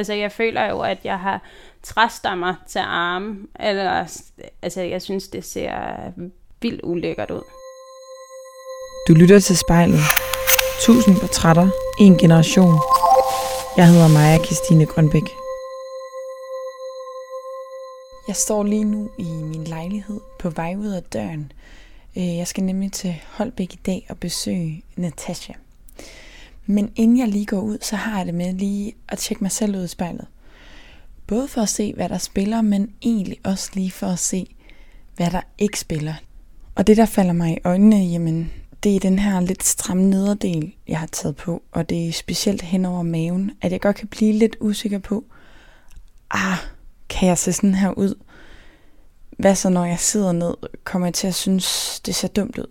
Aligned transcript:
Altså, 0.00 0.12
jeg 0.12 0.32
føler 0.32 0.70
jo, 0.70 0.80
at 0.80 0.98
jeg 1.04 1.18
har 1.18 1.42
træstammer 1.82 2.54
til 2.68 2.78
arme, 2.78 3.36
eller 3.60 4.06
altså, 4.62 4.80
jeg 4.80 5.02
synes, 5.02 5.28
det 5.28 5.44
ser 5.44 5.72
vildt 6.62 6.80
ulækkert 6.84 7.30
ud. 7.30 7.42
Du 9.08 9.12
lytter 9.14 9.40
til 9.40 9.56
spejlet. 9.56 10.00
Tusind 10.80 11.16
portrætter, 11.20 11.68
en 12.00 12.18
generation. 12.18 12.74
Jeg 13.76 13.86
hedder 13.86 14.08
Maja 14.08 14.38
Christine 14.44 14.86
Grønbæk. 14.86 15.28
Jeg 18.28 18.36
står 18.36 18.64
lige 18.64 18.84
nu 18.84 19.10
i 19.18 19.24
min 19.24 19.64
lejlighed 19.64 20.20
på 20.38 20.50
vej 20.50 20.74
ud 20.78 20.88
af 20.88 21.02
døren. 21.02 21.52
Øh, 22.16 22.36
jeg 22.36 22.46
skal 22.46 22.64
nemlig 22.64 22.92
til 22.92 23.14
Holbæk 23.30 23.72
i 23.72 23.80
dag 23.86 24.06
og 24.10 24.18
besøge 24.18 24.82
Natasha. 24.96 25.52
Men 26.70 26.92
inden 26.96 27.18
jeg 27.18 27.28
lige 27.28 27.46
går 27.46 27.60
ud, 27.60 27.78
så 27.80 27.96
har 27.96 28.16
jeg 28.16 28.26
det 28.26 28.34
med 28.34 28.52
lige 28.52 28.92
at 29.08 29.18
tjekke 29.18 29.44
mig 29.44 29.50
selv 29.50 29.76
ud 29.76 29.84
i 29.84 29.88
spejlet. 29.88 30.26
Både 31.26 31.48
for 31.48 31.60
at 31.60 31.68
se, 31.68 31.92
hvad 31.94 32.08
der 32.08 32.18
spiller, 32.18 32.62
men 32.62 32.90
egentlig 33.02 33.38
også 33.44 33.70
lige 33.74 33.90
for 33.90 34.06
at 34.06 34.18
se, 34.18 34.56
hvad 35.16 35.30
der 35.30 35.40
ikke 35.58 35.80
spiller. 35.80 36.14
Og 36.74 36.86
det, 36.86 36.96
der 36.96 37.06
falder 37.06 37.32
mig 37.32 37.52
i 37.52 37.58
øjnene, 37.64 37.96
jamen, 37.96 38.52
det 38.82 38.96
er 38.96 39.00
den 39.00 39.18
her 39.18 39.40
lidt 39.40 39.64
stramme 39.64 40.02
nederdel, 40.02 40.72
jeg 40.88 40.98
har 40.98 41.06
taget 41.06 41.36
på. 41.36 41.62
Og 41.72 41.88
det 41.88 42.08
er 42.08 42.12
specielt 42.12 42.62
hen 42.62 42.84
over 42.84 43.02
maven, 43.02 43.50
at 43.60 43.72
jeg 43.72 43.80
godt 43.80 43.96
kan 43.96 44.08
blive 44.08 44.32
lidt 44.32 44.56
usikker 44.60 44.98
på, 44.98 45.24
ah, 46.30 46.58
kan 47.08 47.28
jeg 47.28 47.38
se 47.38 47.52
sådan 47.52 47.74
her 47.74 47.90
ud? 47.90 48.14
Hvad 49.30 49.54
så, 49.54 49.68
når 49.68 49.84
jeg 49.84 49.98
sidder 49.98 50.32
ned, 50.32 50.54
kommer 50.84 51.06
jeg 51.06 51.14
til 51.14 51.26
at 51.26 51.34
synes, 51.34 52.00
det 52.00 52.14
ser 52.14 52.28
dumt 52.28 52.58
ud? 52.58 52.70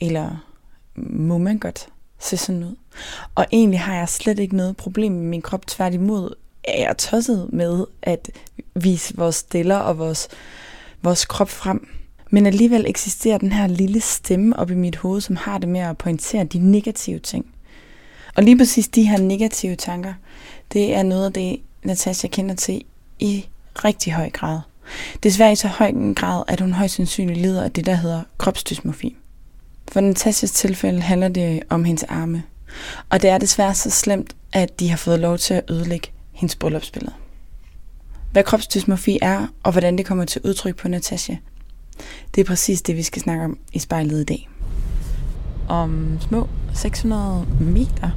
Eller 0.00 0.50
må 0.96 1.38
man 1.38 1.58
godt 1.58 1.88
se 2.20 2.36
sådan 2.36 2.64
ud? 2.64 2.76
Og 3.34 3.46
egentlig 3.52 3.80
har 3.80 3.94
jeg 3.94 4.08
slet 4.08 4.38
ikke 4.38 4.56
noget 4.56 4.76
problem 4.76 5.12
med 5.12 5.22
min 5.22 5.42
krop. 5.42 5.66
Tværtimod 5.66 6.34
er 6.64 6.78
jeg 6.78 6.96
tosset 6.98 7.48
med 7.52 7.84
at 8.02 8.30
vise 8.74 9.16
vores 9.16 9.36
stiller 9.36 9.76
og 9.76 9.98
vores, 9.98 10.28
vores 11.02 11.24
krop 11.24 11.48
frem. 11.48 11.88
Men 12.30 12.46
alligevel 12.46 12.84
eksisterer 12.88 13.38
den 13.38 13.52
her 13.52 13.66
lille 13.66 14.00
stemme 14.00 14.58
op 14.58 14.70
i 14.70 14.74
mit 14.74 14.96
hoved, 14.96 15.20
som 15.20 15.36
har 15.36 15.58
det 15.58 15.68
med 15.68 15.80
at 15.80 15.98
pointere 15.98 16.44
de 16.44 16.58
negative 16.58 17.18
ting. 17.18 17.46
Og 18.36 18.42
lige 18.42 18.58
præcis 18.58 18.88
de 18.88 19.08
her 19.08 19.18
negative 19.18 19.76
tanker, 19.76 20.14
det 20.72 20.94
er 20.94 21.02
noget 21.02 21.26
af 21.26 21.32
det, 21.32 21.60
Natasha 21.82 22.28
kender 22.28 22.54
til 22.54 22.82
i 23.18 23.46
rigtig 23.84 24.12
høj 24.12 24.30
grad. 24.30 24.60
Desværre 25.22 25.52
i 25.52 25.56
så 25.56 25.68
høj 25.68 25.88
en 25.88 26.14
grad, 26.14 26.42
at 26.48 26.60
hun 26.60 26.72
højst 26.72 26.94
sandsynligt 26.94 27.40
lider 27.40 27.64
af 27.64 27.72
det, 27.72 27.86
der 27.86 27.94
hedder 27.94 28.22
kropsdysmofi. 28.38 29.16
For 29.92 30.00
Natasjas 30.00 30.50
tilfælde 30.50 31.00
handler 31.00 31.28
det 31.28 31.62
om 31.70 31.84
hendes 31.84 32.02
arme. 32.02 32.42
Og 33.10 33.22
det 33.22 33.30
er 33.30 33.38
desværre 33.38 33.74
så 33.74 33.90
slemt, 33.90 34.36
at 34.52 34.80
de 34.80 34.90
har 34.90 34.96
fået 34.96 35.20
lov 35.20 35.38
til 35.38 35.54
at 35.54 35.70
ødelægge 35.70 36.08
hendes 36.32 36.56
bryllupsbillede. 36.56 37.14
Hvad 38.32 38.44
kropsdysmorfi 38.44 39.18
er, 39.22 39.46
og 39.62 39.72
hvordan 39.72 39.98
det 39.98 40.06
kommer 40.06 40.24
til 40.24 40.40
udtryk 40.44 40.76
på 40.76 40.88
Natasha, 40.88 41.34
det 42.34 42.40
er 42.40 42.44
præcis 42.44 42.82
det, 42.82 42.96
vi 42.96 43.02
skal 43.02 43.22
snakke 43.22 43.44
om 43.44 43.58
i 43.72 43.78
spejlet 43.78 44.20
i 44.20 44.24
dag. 44.24 44.48
Om 45.68 46.18
små 46.20 46.48
600 46.74 47.46
meter, 47.60 48.10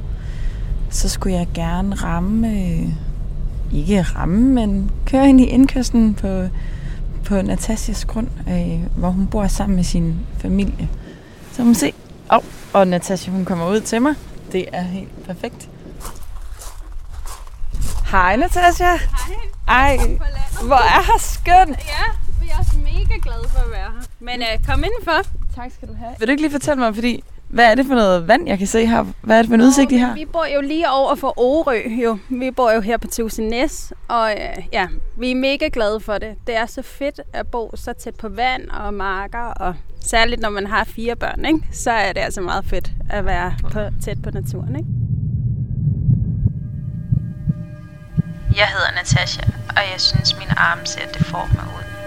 så 0.90 1.08
skulle 1.08 1.36
jeg 1.36 1.48
gerne 1.54 1.94
ramme, 1.94 2.48
ikke 3.72 4.02
ramme, 4.02 4.54
men 4.54 4.90
køre 5.06 5.28
ind 5.28 5.40
i 5.40 5.44
indkørslen 5.44 6.14
på, 6.14 6.48
på 7.24 7.42
Natasjas 7.42 8.04
grund, 8.04 8.28
øh, 8.48 8.98
hvor 8.98 9.10
hun 9.10 9.26
bor 9.26 9.46
sammen 9.46 9.76
med 9.76 9.84
sin 9.84 10.14
familie. 10.38 10.88
Så 11.58 11.64
hun 11.64 11.74
se, 11.74 11.92
oh, 12.30 12.44
og 12.72 12.88
Natasha 12.88 13.30
hun 13.30 13.44
kommer 13.44 13.68
ud 13.68 13.80
til 13.80 14.02
mig. 14.02 14.14
Det 14.52 14.68
er 14.72 14.82
helt 14.82 15.24
perfekt. 15.26 15.68
Hej 18.10 18.36
Natasha. 18.36 18.84
Hej. 18.96 18.98
Ej, 19.68 19.96
hvor 20.62 20.76
er 20.76 21.02
her 21.06 21.18
skønt. 21.18 21.78
Ja, 21.78 22.04
vi 22.42 22.48
er 22.50 22.58
også 22.58 22.78
mega 22.78 23.18
glade 23.22 23.48
for 23.48 23.58
at 23.58 23.70
være 23.70 23.90
her. 23.92 24.02
Men 24.20 24.40
uh, 24.40 24.66
kom 24.66 24.84
indenfor. 24.84 25.22
Tak 25.56 25.70
skal 25.74 25.88
du 25.88 25.94
have. 25.94 26.14
Vil 26.18 26.28
du 26.28 26.30
ikke 26.30 26.42
lige 26.42 26.52
fortælle 26.52 26.80
mig, 26.82 26.94
fordi 26.94 27.24
hvad 27.48 27.64
er 27.64 27.74
det 27.74 27.86
for 27.86 27.94
noget 27.94 28.28
vand, 28.28 28.48
jeg 28.48 28.58
kan 28.58 28.66
se 28.66 28.86
her? 28.86 29.04
Hvad 29.22 29.38
er 29.38 29.42
det 29.42 29.48
for 29.48 29.54
en 29.54 29.60
udsigt, 29.60 29.92
I 29.92 29.96
har? 29.96 30.14
Vi 30.14 30.24
bor 30.24 30.46
jo 30.54 30.60
lige 30.60 30.90
over 30.90 31.14
for 31.14 31.34
Orø, 31.36 31.80
jo. 32.02 32.18
Vi 32.28 32.50
bor 32.50 32.72
jo 32.72 32.80
her 32.80 32.96
på 32.96 33.06
Næs, 33.38 33.92
og 34.08 34.32
uh, 34.36 34.64
ja, 34.72 34.88
vi 35.16 35.30
er 35.30 35.34
mega 35.34 35.68
glade 35.72 36.00
for 36.00 36.18
det. 36.18 36.34
Det 36.46 36.56
er 36.56 36.66
så 36.66 36.82
fedt 36.82 37.20
at 37.32 37.46
bo 37.46 37.70
så 37.74 37.92
tæt 37.92 38.14
på 38.14 38.28
vand 38.28 38.68
og 38.68 38.94
marker, 38.94 39.38
og 39.38 39.74
særligt 40.00 40.40
når 40.40 40.50
man 40.50 40.66
har 40.66 40.84
fire 40.84 41.16
børn, 41.16 41.44
ikke? 41.44 41.60
så 41.72 41.90
er 41.90 42.12
det 42.12 42.20
altså 42.20 42.40
meget 42.40 42.64
fedt 42.64 42.92
at 43.10 43.24
være 43.24 43.54
på, 43.62 43.80
tæt 44.04 44.22
på 44.22 44.30
naturen. 44.30 44.76
Ikke? 44.76 44.88
Jeg 48.56 48.66
hedder 48.66 48.94
Natasha, 48.94 49.42
og 49.68 49.82
jeg 49.92 50.00
synes, 50.00 50.38
min 50.38 50.48
arm 50.56 50.86
ser 50.86 51.06
deforme 51.18 51.60
ud. 51.78 51.97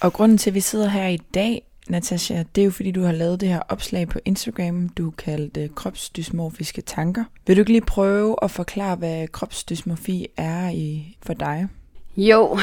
Og 0.00 0.12
grunden 0.12 0.38
til, 0.38 0.50
at 0.50 0.54
vi 0.54 0.60
sidder 0.60 0.88
her 0.88 1.06
i 1.06 1.16
dag, 1.16 1.62
Natasha, 1.88 2.42
det 2.54 2.60
er 2.60 2.64
jo 2.64 2.70
fordi, 2.70 2.90
du 2.90 3.02
har 3.02 3.12
lavet 3.12 3.40
det 3.40 3.48
her 3.48 3.60
opslag 3.68 4.08
på 4.08 4.18
Instagram, 4.24 4.88
du 4.88 5.10
kaldte 5.10 5.62
øh, 5.62 5.68
kropsdysmorfiske 5.74 6.82
tanker. 6.82 7.24
Vil 7.46 7.56
du 7.56 7.60
ikke 7.60 7.72
lige 7.72 7.84
prøve 7.86 8.36
at 8.42 8.50
forklare, 8.50 8.96
hvad 8.96 9.28
kropsdysmorfi 9.28 10.26
er 10.36 10.68
i, 10.70 11.16
for 11.22 11.34
dig? 11.34 11.68
Jo, 12.16 12.58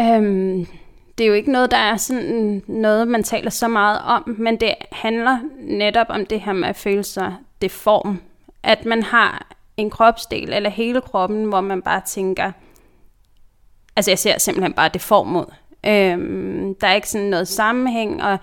øhm, 0.00 0.66
det 1.18 1.24
er 1.24 1.28
jo 1.28 1.34
ikke 1.34 1.52
noget, 1.52 1.70
der 1.70 1.76
er 1.76 1.96
sådan 1.96 2.62
noget, 2.66 3.08
man 3.08 3.22
taler 3.22 3.50
så 3.50 3.68
meget 3.68 4.00
om, 4.04 4.36
men 4.38 4.60
det 4.60 4.74
handler 4.92 5.38
netop 5.60 6.06
om 6.08 6.26
det 6.26 6.40
her 6.40 6.52
med 6.52 6.68
at 6.68 6.76
føle 6.76 7.04
sig 7.04 7.34
deform. 7.62 8.20
At 8.62 8.84
man 8.84 9.02
har 9.02 9.46
en 9.76 9.90
kropsdel 9.90 10.52
eller 10.52 10.70
hele 10.70 11.00
kroppen, 11.00 11.44
hvor 11.44 11.60
man 11.60 11.82
bare 11.82 12.02
tænker, 12.06 12.52
altså 13.96 14.10
jeg 14.10 14.18
ser 14.18 14.38
simpelthen 14.38 14.72
bare 14.72 14.90
deform 14.94 15.36
ud. 15.36 15.54
Øhm, 15.86 16.74
der 16.80 16.86
er 16.86 16.94
ikke 16.94 17.08
sådan 17.08 17.26
noget 17.26 17.48
sammenhæng, 17.48 18.22
og 18.22 18.38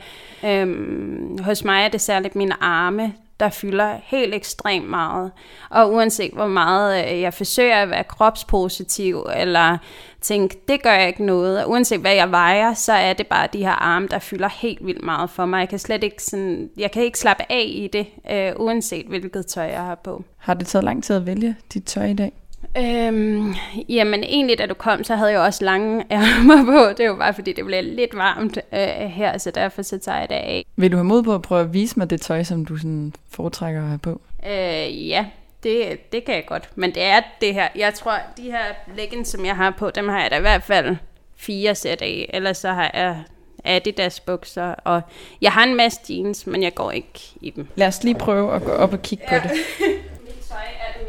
øhm, 0.45 1.37
hos 1.43 1.63
mig 1.63 1.83
er 1.83 1.87
det 1.87 2.01
særligt 2.01 2.35
mine 2.35 2.63
arme, 2.63 3.13
der 3.39 3.49
fylder 3.49 3.95
helt 4.03 4.35
ekstremt 4.35 4.89
meget. 4.89 5.31
Og 5.69 5.93
uanset 5.93 6.31
hvor 6.31 6.47
meget 6.47 7.05
øh, 7.05 7.21
jeg 7.21 7.33
forsøger 7.33 7.75
at 7.75 7.89
være 7.89 8.03
kropspositiv, 8.03 9.25
eller 9.35 9.77
tænke, 10.21 10.57
det 10.67 10.83
gør 10.83 10.91
jeg 10.91 11.07
ikke 11.07 11.25
noget, 11.25 11.63
og 11.63 11.69
uanset 11.69 11.99
hvad 11.99 12.13
jeg 12.13 12.31
vejer, 12.31 12.73
så 12.73 12.93
er 12.93 13.13
det 13.13 13.27
bare 13.27 13.47
de 13.53 13.63
her 13.63 13.71
arme, 13.71 14.07
der 14.07 14.19
fylder 14.19 14.49
helt 14.49 14.85
vildt 14.85 15.03
meget 15.03 15.29
for 15.29 15.45
mig. 15.45 15.59
Jeg 15.59 15.69
kan 15.69 15.79
slet 15.79 16.03
ikke, 16.03 16.23
sådan, 16.23 16.69
jeg 16.77 16.91
kan 16.91 17.03
ikke 17.03 17.19
slappe 17.19 17.43
af 17.49 17.65
i 17.67 17.89
det, 17.93 18.07
øh, 18.31 18.53
uanset 18.55 19.05
hvilket 19.05 19.45
tøj 19.45 19.63
jeg 19.63 19.83
har 19.83 19.95
på. 19.95 20.23
Har 20.37 20.53
det 20.53 20.67
taget 20.67 20.83
lang 20.83 21.03
tid 21.03 21.15
at 21.15 21.25
vælge 21.25 21.55
dit 21.73 21.83
tøj 21.83 22.05
i 22.05 22.13
dag? 22.13 22.31
Øhm, 22.77 23.53
jamen 23.89 24.23
egentlig, 24.23 24.57
da 24.57 24.65
du 24.65 24.73
kom, 24.73 25.03
så 25.03 25.15
havde 25.15 25.31
jeg 25.31 25.39
også 25.39 25.65
lange 25.65 26.05
ærmer 26.11 26.65
på. 26.65 26.93
Det 26.97 27.09
var 27.09 27.15
bare 27.15 27.33
fordi, 27.33 27.53
det 27.53 27.65
blev 27.65 27.83
lidt 27.83 28.17
varmt 28.17 28.57
øh, 28.73 28.79
her, 29.09 29.37
så 29.37 29.51
derfor 29.51 29.81
så 29.81 29.97
tager 29.97 30.19
jeg 30.19 30.29
det 30.29 30.35
af. 30.35 30.65
Vil 30.75 30.91
du 30.91 30.97
have 30.97 31.05
mod 31.05 31.23
på 31.23 31.35
at 31.35 31.41
prøve 31.41 31.61
at 31.61 31.73
vise 31.73 31.99
mig 31.99 32.09
det 32.09 32.21
tøj, 32.21 32.43
som 32.43 32.65
du 32.65 32.77
sådan 32.77 33.13
foretrækker 33.31 33.81
at 33.81 33.87
have 33.87 33.99
på? 33.99 34.21
Øh, 34.45 35.07
ja, 35.09 35.25
det, 35.63 36.11
det 36.11 36.25
kan 36.25 36.35
jeg 36.35 36.45
godt. 36.47 36.69
Men 36.75 36.95
det 36.95 37.03
er 37.03 37.21
det 37.41 37.53
her. 37.53 37.67
Jeg 37.75 37.93
tror, 37.93 38.17
de 38.37 38.43
her 38.43 38.63
leggings, 38.95 39.29
som 39.29 39.45
jeg 39.45 39.55
har 39.55 39.75
på, 39.77 39.89
dem 39.89 40.09
har 40.09 40.21
jeg 40.21 40.31
da 40.31 40.37
i 40.37 40.41
hvert 40.41 40.63
fald 40.63 40.95
fire 41.35 41.75
sæt 41.75 42.01
af. 42.01 42.29
Ellers 42.33 42.57
så 42.57 42.69
har 42.69 42.91
jeg 42.93 43.23
Adidas 43.63 44.19
bukser, 44.19 44.75
og 44.83 45.01
jeg 45.41 45.51
har 45.51 45.63
en 45.63 45.75
masse 45.75 45.99
jeans, 46.09 46.47
men 46.47 46.63
jeg 46.63 46.75
går 46.75 46.91
ikke 46.91 47.19
i 47.41 47.49
dem. 47.49 47.67
Lad 47.75 47.87
os 47.87 48.03
lige 48.03 48.15
prøve 48.15 48.55
at 48.55 48.63
gå 48.63 48.71
op 48.71 48.93
og 48.93 49.01
kigge 49.01 49.23
ja. 49.31 49.39
på 49.39 49.47
det. 49.47 49.57
Mit 50.25 50.45
tøj 50.49 50.57
er 50.57 50.99
det 50.99 51.07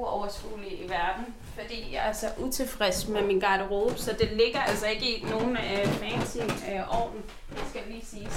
mest 0.00 0.10
uoverskuelige 0.10 0.84
i 0.84 0.88
verden, 0.88 1.34
fordi 1.54 1.88
jeg 1.92 2.08
er 2.08 2.12
så 2.12 2.26
utilfreds 2.38 3.08
med 3.08 3.22
min 3.22 3.40
garderobe, 3.40 3.94
så 3.96 4.12
det 4.18 4.28
ligger 4.32 4.60
altså 4.60 4.86
ikke 4.86 5.06
i 5.06 5.24
nogen 5.30 5.56
øh, 5.56 5.86
fancy 5.86 6.36
øh, 6.38 7.00
ovn, 7.00 7.22
det 7.50 7.62
skal 7.68 7.80
lige 7.90 8.06
sige. 8.06 8.28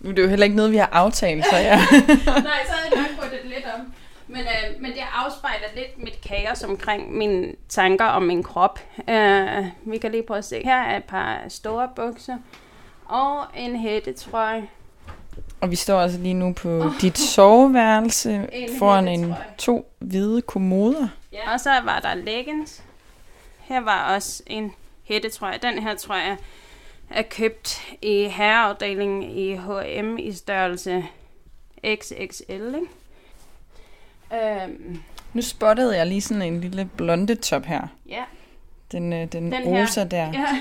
Nu 0.00 0.10
er 0.10 0.14
det 0.14 0.22
jo 0.22 0.28
heller 0.28 0.44
ikke 0.44 0.56
noget, 0.56 0.72
vi 0.72 0.76
har 0.76 0.88
aftalt, 0.92 1.44
så 1.44 1.56
ja. 1.56 1.76
Nej, 2.50 2.60
så 2.66 2.72
havde 2.72 2.94
jeg 2.94 3.02
nok 3.02 3.20
fået 3.20 3.32
det 3.32 3.50
lidt 3.50 3.64
om. 3.74 3.92
Men, 4.26 4.40
øh, 4.40 4.80
men 4.80 4.90
det 4.90 5.00
afspejler 5.12 5.66
lidt 5.76 5.98
mit 5.98 6.20
kaos 6.28 6.64
omkring 6.64 7.16
mine 7.16 7.52
tanker 7.68 8.04
om 8.04 8.22
min 8.22 8.42
krop. 8.42 8.80
Øh, 9.08 9.66
vi 9.84 9.98
kan 9.98 10.10
lige 10.10 10.22
prøve 10.22 10.38
at 10.38 10.44
se. 10.44 10.62
Her 10.64 10.76
er 10.76 10.96
et 10.96 11.04
par 11.04 11.44
store 11.48 11.88
bukser 11.96 12.36
og 13.06 13.44
en 13.56 13.76
hættetrøje. 13.76 14.68
Og 15.60 15.70
vi 15.70 15.76
står 15.76 16.00
altså 16.00 16.18
lige 16.18 16.34
nu 16.34 16.52
på 16.52 16.68
oh. 16.68 16.92
dit 17.00 17.18
soveværelse 17.18 18.48
en 18.52 18.78
foran 18.78 19.08
en 19.08 19.34
to 19.58 19.92
hvide 19.98 20.42
kommoder. 20.42 21.08
Ja. 21.32 21.52
Og 21.52 21.60
så 21.60 21.70
var 21.84 22.00
der 22.00 22.14
leggings. 22.14 22.82
Her 23.58 23.80
var 23.80 24.14
også 24.14 24.42
en 24.46 24.72
hættetrøje. 25.04 25.58
Den 25.62 25.78
her 25.78 25.96
trøje 25.96 26.38
er 27.10 27.22
købt 27.22 27.82
i 28.02 28.28
herreafdelingen 28.28 29.22
i 29.22 29.54
H&M 29.54 30.18
i 30.18 30.32
størrelse 30.32 31.04
XXL. 31.94 32.52
Ikke? 32.52 32.78
Øhm. 34.62 35.02
Nu 35.32 35.42
spottede 35.42 35.96
jeg 35.96 36.06
lige 36.06 36.20
sådan 36.20 36.42
en 36.42 36.60
lille 36.60 36.90
blonde 36.96 37.34
top 37.34 37.64
her. 37.64 37.86
Ja. 38.08 38.24
Den, 38.92 39.12
øh, 39.12 39.32
den, 39.32 39.52
den 39.52 39.64
rosa 39.64 40.00
her. 40.00 40.08
der. 40.08 40.32
Ja. 40.32 40.60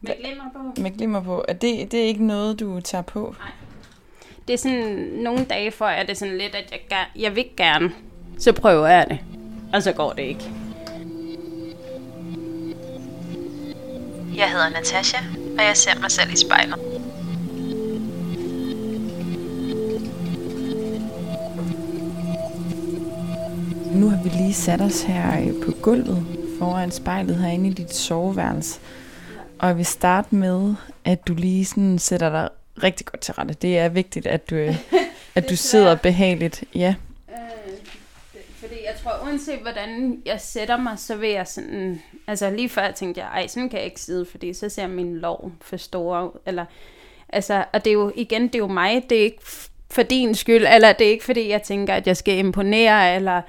Med 0.00 0.12
glimmer 0.24 0.44
på. 0.52 0.80
Med 0.80 0.90
glimmer 0.90 1.20
på. 1.20 1.44
Er 1.48 1.52
det, 1.52 1.92
det 1.92 2.00
er 2.00 2.04
ikke 2.04 2.26
noget, 2.26 2.60
du 2.60 2.80
tager 2.80 3.02
på? 3.02 3.34
Nej. 3.38 3.50
Det 4.48 4.54
er 4.54 4.58
sådan, 4.58 5.08
nogle 5.22 5.44
dage 5.44 5.70
for, 5.70 5.84
at 5.84 6.06
det 6.06 6.12
er 6.12 6.18
sådan 6.18 6.38
lidt, 6.38 6.54
at 6.54 6.70
jeg, 6.70 6.80
gerne, 6.88 7.06
jeg 7.16 7.36
vil 7.36 7.46
gerne, 7.56 7.92
så 8.38 8.52
prøver 8.52 8.86
jeg 8.86 9.06
det, 9.10 9.18
og 9.72 9.82
så 9.82 9.92
går 9.92 10.12
det 10.12 10.22
ikke. 10.22 10.50
Jeg 14.36 14.50
hedder 14.50 14.68
Natasha, 14.70 15.18
og 15.58 15.64
jeg 15.64 15.76
ser 15.76 16.00
mig 16.00 16.10
selv 16.10 16.32
i 16.32 16.36
spejlet. 16.36 16.78
Nu 23.94 24.08
har 24.08 24.22
vi 24.22 24.28
lige 24.28 24.54
sat 24.54 24.80
os 24.80 25.02
her 25.02 25.40
øh, 25.40 25.64
på 25.64 25.72
gulvet 25.82 26.26
foran 26.58 26.90
spejlet 26.90 27.36
herinde 27.36 27.68
i 27.68 27.72
dit 27.72 27.94
soveværelse. 27.94 28.80
Og 29.58 29.68
jeg 29.68 29.76
vil 29.76 29.86
starte 29.86 30.34
med, 30.34 30.74
at 31.04 31.28
du 31.28 31.34
lige 31.34 31.64
sådan 31.64 31.98
sætter 31.98 32.30
dig 32.30 32.48
rigtig 32.82 33.06
godt 33.06 33.20
til 33.20 33.34
rette. 33.34 33.54
Det 33.54 33.78
er 33.78 33.88
vigtigt, 33.88 34.26
at 34.26 34.50
du, 34.50 34.54
øh, 34.64 34.76
at 35.34 35.50
du 35.50 35.56
sidder 35.56 35.94
behageligt. 35.94 36.64
Ja. 36.74 36.94
Øh, 37.28 37.74
fordi 38.56 38.74
jeg 38.84 38.94
tror, 39.02 39.12
uanset 39.24 39.58
hvordan 39.58 40.22
jeg 40.26 40.40
sætter 40.40 40.76
mig, 40.76 40.98
så 40.98 41.16
vil 41.16 41.30
jeg 41.30 41.46
sådan... 41.46 42.02
Altså 42.26 42.50
lige 42.50 42.68
før 42.68 42.82
jeg 42.82 42.94
tænkte 42.94 43.20
jeg, 43.20 43.28
ej, 43.28 43.46
sådan 43.46 43.68
kan 43.68 43.78
jeg 43.78 43.86
ikke 43.86 44.00
sidde, 44.00 44.26
fordi 44.26 44.54
så 44.54 44.68
ser 44.68 44.86
min 44.86 45.16
lov 45.18 45.52
for 45.60 45.76
store 45.76 46.26
ud. 46.26 46.40
Eller, 46.46 46.64
altså, 47.28 47.64
og 47.72 47.84
det 47.84 47.90
er 47.90 47.94
jo, 47.94 48.12
igen, 48.16 48.42
det 48.42 48.54
er 48.54 48.58
jo 48.58 48.66
mig. 48.66 49.04
Det 49.10 49.18
er 49.18 49.22
ikke 49.22 49.42
for 49.90 50.02
din 50.02 50.34
skyld, 50.34 50.66
eller 50.74 50.92
det 50.92 51.06
er 51.06 51.10
ikke 51.10 51.24
fordi, 51.24 51.48
jeg 51.48 51.62
tænker, 51.62 51.94
at 51.94 52.06
jeg 52.06 52.16
skal 52.16 52.38
imponere, 52.38 53.14
eller 53.14 53.42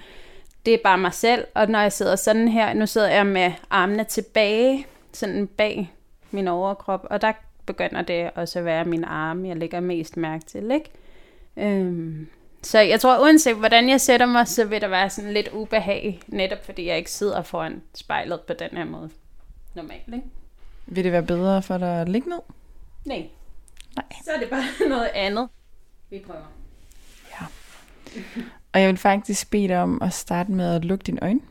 det 0.66 0.74
er 0.74 0.78
bare 0.84 0.98
mig 0.98 1.14
selv. 1.14 1.46
Og 1.54 1.70
når 1.70 1.82
jeg 1.82 1.92
sidder 1.92 2.16
sådan 2.16 2.48
her, 2.48 2.74
nu 2.74 2.88
sidder 2.88 3.10
jeg 3.10 3.26
med 3.26 3.52
armene 3.70 4.04
tilbage, 4.04 4.88
sådan 5.14 5.48
bag 5.48 5.92
min 6.32 6.48
overkrop, 6.48 7.08
og 7.10 7.22
der 7.22 7.32
begynder 7.66 8.02
det 8.02 8.32
også 8.36 8.60
at 8.60 8.66
være 8.66 8.86
min 8.86 9.04
arme, 9.04 9.48
jeg 9.48 9.58
lægger 9.58 9.80
mest 9.80 10.18
mærke 10.18 10.46
til, 10.46 10.72
ikke? 10.72 10.90
Øhm, 11.58 12.28
så 12.62 12.80
jeg 12.80 13.00
tror, 13.00 13.20
uanset 13.20 13.56
hvordan 13.56 13.90
jeg 13.90 14.02
sætter 14.02 14.26
mig, 14.26 14.48
så 14.48 14.66
vil 14.66 14.82
der 14.82 14.88
være 14.88 15.10
sådan 15.10 15.34
lidt 15.34 15.50
ubehag, 15.54 16.20
netop 16.28 16.66
fordi 16.66 16.88
jeg 16.88 16.98
ikke 16.98 17.12
sidder 17.12 17.42
foran 17.42 17.82
spejlet 17.96 18.42
på 18.42 18.54
den 18.54 18.70
her 18.78 18.86
måde. 18.86 19.10
Normalt, 19.76 20.08
ikke? 20.08 20.28
Vil 20.86 21.04
det 21.04 21.12
være 21.12 21.24
bedre 21.24 21.62
for 21.62 21.78
dig 21.78 22.02
at 22.02 22.10
ligge 22.10 22.30
ned? 22.30 22.40
Nej. 23.06 23.28
Nej. 23.96 24.06
Så 24.24 24.32
er 24.32 24.40
det 24.40 24.50
bare 24.50 24.64
noget 24.90 25.10
andet, 25.14 25.50
vi 26.10 26.24
prøver. 26.28 26.52
Ja. 27.32 27.46
Og 28.74 28.82
jeg 28.82 28.88
vil 28.90 28.98
faktisk 28.98 29.52
bede 29.52 29.68
dig 29.68 29.82
om 29.82 30.02
at 30.02 30.14
starte 30.14 30.52
med 30.52 30.76
at 30.76 30.86
lukke 30.86 31.04
dine 31.04 31.24
øjne. 31.24 31.42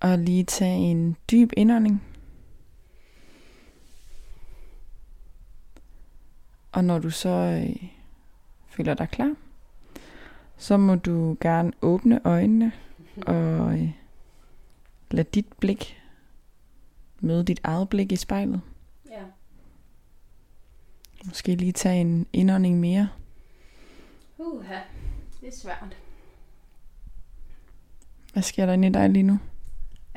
Og 0.00 0.18
lige 0.18 0.44
tage 0.44 0.76
en 0.76 1.16
dyb 1.30 1.52
indånding. 1.56 2.02
Og 6.78 6.84
når 6.84 6.98
du 6.98 7.10
så 7.10 7.28
øh, 7.28 7.88
føler 8.66 8.94
dig 8.94 9.08
klar, 9.08 9.34
så 10.56 10.76
må 10.76 10.94
du 10.94 11.36
gerne 11.40 11.72
åbne 11.82 12.20
øjnene 12.24 12.72
og 13.26 13.78
øh, 13.78 13.90
lad 15.10 15.24
dit 15.24 15.46
blik 15.60 16.02
møde 17.20 17.44
dit 17.44 17.60
eget 17.64 17.88
blik 17.88 18.12
i 18.12 18.16
spejlet. 18.16 18.60
Ja. 19.10 19.22
Måske 21.24 21.54
lige 21.54 21.72
tage 21.72 22.00
en 22.00 22.26
indånding 22.32 22.80
mere. 22.80 23.08
Uha, 24.38 24.78
det 25.40 25.48
er 25.48 25.52
svært. 25.52 25.96
Hvad 28.32 28.42
sker 28.42 28.66
der 28.66 28.72
inde 28.72 28.88
i 28.88 28.92
dig 28.92 29.10
lige 29.10 29.22
nu? 29.22 29.38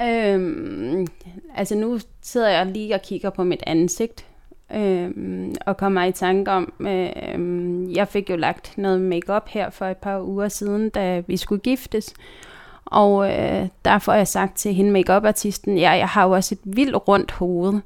Øhm, 0.01 1.07
altså 1.55 1.75
nu 1.75 1.99
sidder 2.21 2.49
jeg 2.49 2.65
lige 2.65 2.95
og 2.95 3.01
kigger 3.01 3.29
på 3.29 3.43
mit 3.43 3.63
ansigt, 3.67 4.30
øhm, 4.73 5.55
og 5.65 5.77
kommer 5.77 6.03
i 6.03 6.11
tanke 6.11 6.51
om, 6.51 6.73
øh, 6.79 7.95
jeg 7.95 8.07
fik 8.07 8.29
jo 8.29 8.35
lagt 8.35 8.77
noget 8.77 9.01
makeup 9.01 9.49
her 9.49 9.69
for 9.69 9.85
et 9.85 9.97
par 9.97 10.21
uger 10.21 10.47
siden, 10.47 10.89
da 10.89 11.19
vi 11.27 11.37
skulle 11.37 11.61
giftes. 11.61 12.13
Og 12.85 13.31
øh, 13.31 13.67
derfor 13.85 13.99
får 13.99 14.13
jeg 14.13 14.27
sagt 14.27 14.57
til 14.57 14.73
hende, 14.73 14.91
makeup-artisten, 14.91 15.77
ja, 15.77 15.91
jeg 15.91 16.07
har 16.07 16.25
jo 16.25 16.31
også 16.31 16.55
et 16.55 16.75
vildt 16.75 17.07
rundt 17.07 17.31
hoved, 17.31 17.79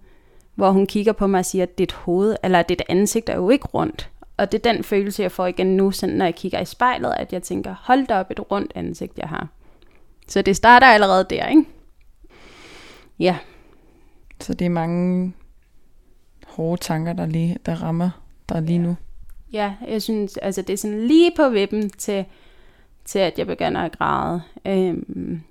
hvor 0.55 0.71
hun 0.71 0.87
kigger 0.87 1.11
på 1.13 1.27
mig 1.27 1.39
og 1.39 1.45
siger, 1.45 1.63
at 1.63 1.77
dit 1.77 1.93
hoved, 1.93 2.35
eller 2.43 2.61
dit 2.61 2.81
ansigt 2.89 3.29
er 3.29 3.35
jo 3.35 3.49
ikke 3.49 3.67
rundt. 3.67 4.09
Og 4.37 4.51
det 4.51 4.65
er 4.65 4.73
den 4.73 4.83
følelse, 4.83 5.23
jeg 5.23 5.31
får 5.31 5.45
igen 5.45 5.77
nu, 5.77 5.91
sådan, 5.91 6.15
når 6.15 6.25
jeg 6.25 6.35
kigger 6.35 6.59
i 6.59 6.65
spejlet, 6.65 7.13
at 7.17 7.33
jeg 7.33 7.43
tænker, 7.43 7.75
hold 7.81 8.07
da 8.07 8.19
op 8.19 8.31
et 8.31 8.51
rundt 8.51 8.71
ansigt, 8.75 9.17
jeg 9.17 9.29
har. 9.29 9.47
Så 10.27 10.41
det 10.41 10.55
starter 10.55 10.87
allerede 10.87 11.25
der, 11.29 11.47
ikke? 11.47 11.65
Ja. 13.19 13.37
Så 14.39 14.53
det 14.53 14.65
er 14.65 14.69
mange 14.69 15.33
hårde 16.55 16.81
tanker, 16.81 17.13
der, 17.13 17.25
lige, 17.25 17.57
der 17.65 17.83
rammer 17.83 18.09
dig 18.49 18.61
lige 18.61 18.79
nu. 18.79 18.95
Ja, 19.53 19.73
jeg 19.87 20.01
synes, 20.01 20.37
altså 20.37 20.61
det 20.61 20.73
er 20.73 20.77
sådan 20.77 21.07
lige 21.07 21.31
på 21.35 21.49
vippen 21.49 21.89
til, 21.89 22.25
til 23.05 23.19
at 23.19 23.39
jeg 23.39 23.47
begynder 23.47 23.81
at 23.81 23.97
græde. 23.97 24.41
Øhm, 24.65 25.41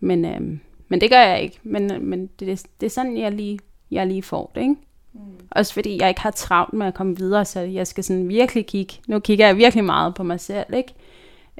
men, 0.00 0.24
øhm, 0.24 0.60
men 0.88 1.00
det 1.00 1.10
gør 1.10 1.20
jeg 1.20 1.42
ikke. 1.42 1.58
Men, 1.62 1.92
men 2.00 2.26
det, 2.26 2.66
det 2.80 2.86
er 2.86 2.90
sådan, 2.90 3.18
jeg 3.18 3.32
lige, 3.32 3.58
jeg 3.90 4.06
lige 4.06 4.22
får 4.22 4.52
det, 4.54 4.60
ikke? 4.60 4.74
Mm. 5.12 5.20
Også 5.50 5.74
fordi 5.74 5.98
jeg 6.00 6.08
ikke 6.08 6.20
har 6.20 6.30
travlt 6.30 6.72
med 6.72 6.86
at 6.86 6.94
komme 6.94 7.16
videre, 7.16 7.44
så 7.44 7.60
jeg 7.60 7.86
skal 7.86 8.04
sådan 8.04 8.28
virkelig 8.28 8.66
kigge. 8.66 8.94
Nu 9.08 9.18
kigger 9.18 9.46
jeg 9.46 9.56
virkelig 9.56 9.84
meget 9.84 10.14
på 10.14 10.22
mig 10.22 10.40
selv, 10.40 10.74
ikke? 10.74 10.94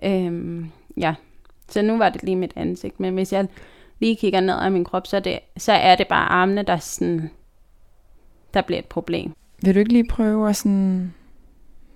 Øhm, 0.02 0.70
ja, 0.96 1.14
så 1.68 1.82
nu 1.82 1.98
var 1.98 2.08
det 2.08 2.22
lige 2.22 2.36
mit 2.36 2.52
ansigt. 2.56 3.00
Men 3.00 3.14
hvis 3.14 3.32
jeg 3.32 3.46
lige 3.98 4.16
kigger 4.16 4.40
ned 4.40 4.54
af 4.54 4.72
min 4.72 4.84
krop, 4.84 5.06
så 5.06 5.16
er 5.16 5.20
det, 5.20 5.38
så 5.56 5.72
er 5.72 5.96
det 5.96 6.08
bare 6.08 6.28
armene, 6.28 6.62
der 6.62 6.76
sådan, 6.76 7.30
der 8.54 8.62
bliver 8.62 8.78
et 8.78 8.86
problem. 8.86 9.32
Vil 9.62 9.74
du 9.74 9.78
ikke 9.78 9.92
lige 9.92 10.08
prøve 10.08 10.48
at 10.48 10.56
sådan 10.56 11.14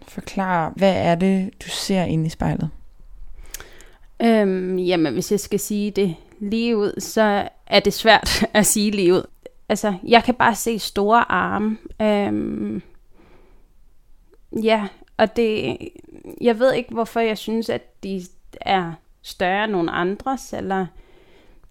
forklare, 0.03 0.73
hvad 0.77 0.95
er 0.97 1.15
det, 1.15 1.51
du 1.63 1.69
ser 1.69 2.05
ind 2.05 2.27
i 2.27 2.29
spejlet? 2.29 2.71
Øhm, 4.23 4.79
jamen, 4.79 5.13
hvis 5.13 5.33
jeg 5.33 5.41
skal 5.41 5.61
sige 5.61 5.91
det 5.91 6.17
lige 6.39 6.77
ud, 6.77 7.01
så 7.01 7.49
er 7.67 7.81
det 7.81 7.93
svært 7.93 8.45
at 8.55 8.67
sige 8.67 8.91
lige 8.91 9.15
ud. 9.15 9.23
Altså, 9.69 9.95
jeg 10.07 10.25
kan 10.25 10.35
bare 10.35 10.55
se 10.55 10.79
store 10.79 11.33
arme. 11.33 11.79
Øhm, 12.03 12.83
ja, 14.63 14.89
og 15.17 15.37
det, 15.37 15.79
jeg 16.41 16.59
ved 16.59 16.73
ikke, 16.73 16.93
hvorfor 16.93 17.21
jeg 17.21 17.39
synes, 17.39 17.69
at 17.69 18.03
de 18.03 18.23
er 18.61 18.93
større 19.23 19.65
end 19.65 19.73
nogle 19.73 19.91
andres, 19.91 20.53
eller 20.53 20.87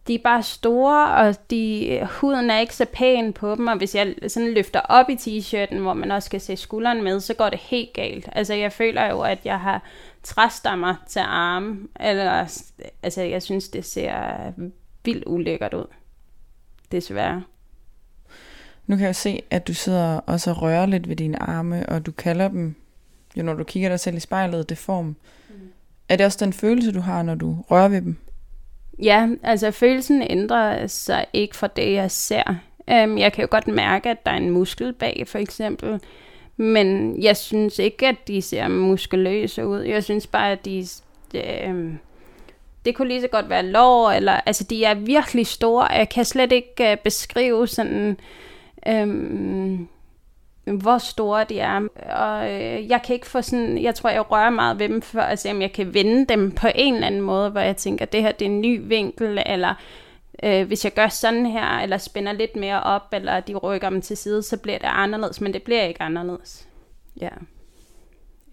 de 0.08 0.16
er 0.16 0.20
bare 0.24 0.44
store, 0.44 1.16
og 1.16 1.36
de, 1.50 2.00
huden 2.12 2.50
er 2.50 2.60
ikke 2.60 2.76
så 2.76 2.86
pæn 2.94 3.34
på 3.34 3.56
dem, 3.56 3.68
og 3.68 3.78
hvis 3.78 3.96
jeg 3.96 4.16
sådan 4.28 4.54
løfter 4.54 4.80
op 4.80 5.10
i 5.10 5.16
t-shirten, 5.16 5.78
hvor 5.78 5.94
man 5.94 6.12
også 6.12 6.30
kan 6.30 6.40
se 6.40 6.56
skulderen 6.56 7.04
med, 7.04 7.20
så 7.20 7.34
går 7.34 7.50
det 7.50 7.60
helt 7.60 7.94
galt. 7.94 8.30
Altså 8.32 8.54
jeg 8.54 8.72
føler 8.72 9.06
jo, 9.06 9.22
at 9.22 9.40
jeg 9.46 9.60
har 9.60 9.84
træstammer 10.24 10.96
til 11.08 11.20
arme, 11.20 11.78
eller 12.00 12.62
altså 13.04 13.22
jeg 13.22 13.44
synes, 13.44 13.70
det 13.70 13.86
ser 13.86 14.52
vildt 15.04 15.24
ulækkert 15.28 15.74
ud. 15.74 15.86
Desværre. 16.92 17.44
Nu 18.88 18.98
kan 18.98 19.06
jeg 19.06 19.16
se, 19.16 19.42
at 19.50 19.68
du 19.68 19.74
sidder 19.74 20.18
og 20.18 20.62
rører 20.62 20.86
lidt 20.86 21.10
ved 21.10 21.16
dine 21.16 21.44
arme, 21.44 21.90
og 21.90 22.06
du 22.06 22.12
kalder 22.12 22.48
dem, 22.48 22.76
jo 23.38 23.44
når 23.44 23.54
du 23.54 23.64
kigger 23.64 23.90
dig 23.90 24.00
selv 24.00 24.18
i 24.18 24.20
spejlet, 24.20 24.70
det 24.70 24.78
form. 24.78 25.06
Mm. 25.06 25.56
Er 26.10 26.16
det 26.16 26.26
også 26.26 26.46
den 26.46 26.54
følelse, 26.54 26.92
du 26.92 27.00
har, 27.00 27.24
når 27.24 27.36
du 27.36 27.64
rører 27.70 27.88
ved 27.88 28.02
dem? 28.02 28.18
Ja, 29.04 29.30
altså 29.44 29.72
følelsen 29.72 30.24
ændrer 30.30 30.88
sig 30.88 31.26
ikke 31.34 31.56
fra 31.56 31.68
det, 31.68 31.94
jeg 31.94 32.12
ser. 32.12 32.56
Øhm, 32.90 33.18
jeg 33.18 33.34
kan 33.34 33.42
jo 33.42 33.48
godt 33.52 33.68
mærke, 33.68 34.10
at 34.10 34.26
der 34.26 34.32
er 34.32 34.38
en 34.38 34.50
muskel 34.50 34.94
bag, 34.94 35.24
for 35.28 35.38
eksempel. 35.38 36.00
Men 36.58 37.22
jeg 37.24 37.38
synes 37.38 37.80
ikke, 37.80 38.08
at 38.08 38.28
de 38.28 38.42
ser 38.42 38.68
muskuløse 38.68 39.68
ud. 39.68 39.82
Jeg 39.82 40.04
synes 40.04 40.28
bare, 40.28 40.52
at 40.52 40.66
de... 40.66 40.88
Um, 41.68 42.00
det 42.86 42.96
kunne 42.96 43.08
lige 43.08 43.22
så 43.22 43.28
godt 43.28 43.50
være 43.50 43.66
lår, 43.66 44.12
eller... 44.12 44.32
Altså, 44.32 44.64
de 44.64 44.86
er 44.86 44.94
virkelig 44.94 45.48
store. 45.48 45.86
Jeg 45.86 46.10
kan 46.10 46.26
slet 46.26 46.52
ikke 46.52 46.92
øh, 46.92 46.98
beskrive 46.98 47.68
sådan... 47.68 48.18
Um, 48.90 49.90
hvor 50.76 50.98
store 50.98 51.44
de 51.50 51.60
er. 51.60 51.82
Og 52.10 52.52
øh, 52.54 52.90
jeg 52.90 53.02
kan 53.06 53.14
ikke 53.14 53.28
få 53.28 53.42
sådan, 53.42 53.78
jeg 53.78 53.96
tror, 53.96 54.10
jeg 54.10 54.32
rører 54.32 54.50
meget 54.50 54.80
ved 54.80 54.90
dem, 54.90 55.02
for 55.02 55.20
at 55.20 55.40
se, 55.40 55.52
om 55.52 55.62
jeg 55.62 55.74
kan 55.74 55.94
vende 55.94 56.26
dem 56.26 56.52
på 56.52 56.68
en 56.76 56.94
eller 56.94 57.08
anden 57.08 57.22
måde, 57.22 57.50
hvor 57.50 57.62
jeg 57.62 57.78
tænker, 57.78 58.06
det 58.06 58.22
her 58.22 58.32
det 58.32 58.46
er 58.46 58.50
en 58.50 58.62
ny 58.62 58.82
vinkel, 58.88 59.44
eller 59.46 59.74
øh, 60.44 60.68
hvis 60.68 60.86
jeg 60.86 60.94
gør 60.94 61.08
sådan 61.08 61.46
her, 61.46 61.80
eller 61.80 61.98
spænder 61.98 62.32
lidt 62.32 62.56
mere 62.56 62.84
op, 62.84 63.14
eller 63.14 63.40
de 63.40 63.56
rykker 63.56 63.90
dem 63.90 64.02
til 64.02 64.18
side, 64.18 64.44
så 64.44 64.58
bliver 64.58 64.78
det 64.78 64.90
anderledes, 64.92 65.42
men 65.42 65.54
det 65.54 65.64
bliver 65.64 65.84
ikke 65.84 66.02
anderledes. 66.02 66.68
Ja. 67.22 67.30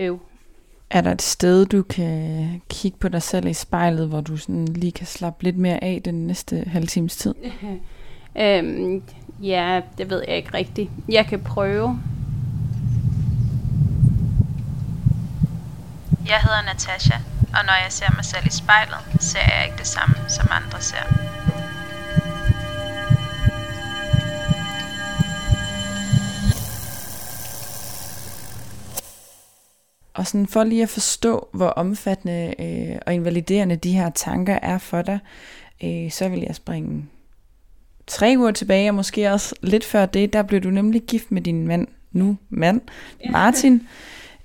Øv. 0.01 0.21
Er 0.91 1.01
der 1.01 1.13
et 1.13 1.23
sted, 1.23 1.67
du 1.67 1.83
kan 1.83 2.63
kigge 2.69 2.99
på 2.99 3.09
dig 3.09 3.23
selv 3.23 3.47
i 3.47 3.53
spejlet, 3.53 4.09
hvor 4.09 4.21
du 4.21 4.37
sådan 4.37 4.65
lige 4.65 4.93
kan 4.93 5.07
slappe 5.07 5.45
lidt 5.45 5.59
mere 5.59 5.85
af 5.85 6.01
den 6.05 6.27
næste 6.27 6.57
halve 6.57 6.87
times 6.87 7.17
tid? 7.17 7.35
øhm, 8.43 9.03
Ja, 9.45 9.81
det 9.99 10.11
ved 10.11 10.25
jeg 10.29 10.37
ikke 10.37 10.55
rigtigt. 10.55 10.91
Jeg 11.09 11.27
kan 11.27 11.41
prøve. 11.41 11.99
Jeg 16.27 16.41
hedder 16.41 16.63
Natasha, 16.67 17.17
og 17.41 17.65
når 17.67 17.83
jeg 17.83 17.93
ser 17.93 18.15
mig 18.15 18.25
selv 18.25 18.47
i 18.47 18.51
spejlet, 18.51 18.99
ser 19.21 19.41
jeg 19.41 19.65
ikke 19.65 19.79
det 19.79 19.87
samme, 19.87 20.15
som 20.29 20.49
andre 20.51 20.81
ser. 20.81 21.05
Og 30.15 30.27
sådan 30.27 30.47
for 30.47 30.65
lige 30.65 30.83
at 30.83 30.89
forstå, 30.89 31.49
hvor 31.53 31.69
omfattende 31.69 32.55
øh, 32.59 32.99
og 33.07 33.15
invaliderende 33.15 33.77
de 33.77 33.93
her 33.93 34.11
tanker 34.11 34.59
er 34.63 34.79
for 34.79 35.03
dig, 35.03 35.19
øh, 35.85 36.11
så 36.11 36.29
vil 36.29 36.41
jeg 36.41 36.55
springe 36.55 37.09
tre 38.07 38.35
uger 38.39 38.51
tilbage, 38.51 38.91
og 38.91 38.95
måske 38.95 39.33
også 39.33 39.55
lidt 39.63 39.85
før 39.85 40.07
det, 40.07 40.33
der 40.33 40.43
blev 40.43 40.61
du 40.61 40.71
nemlig 40.71 41.03
gift 41.03 41.33
med 41.33 41.43
din 41.43 41.67
mand, 41.67 41.87
nu 42.13 42.37
mand, 42.51 42.81
Martin. 43.31 43.89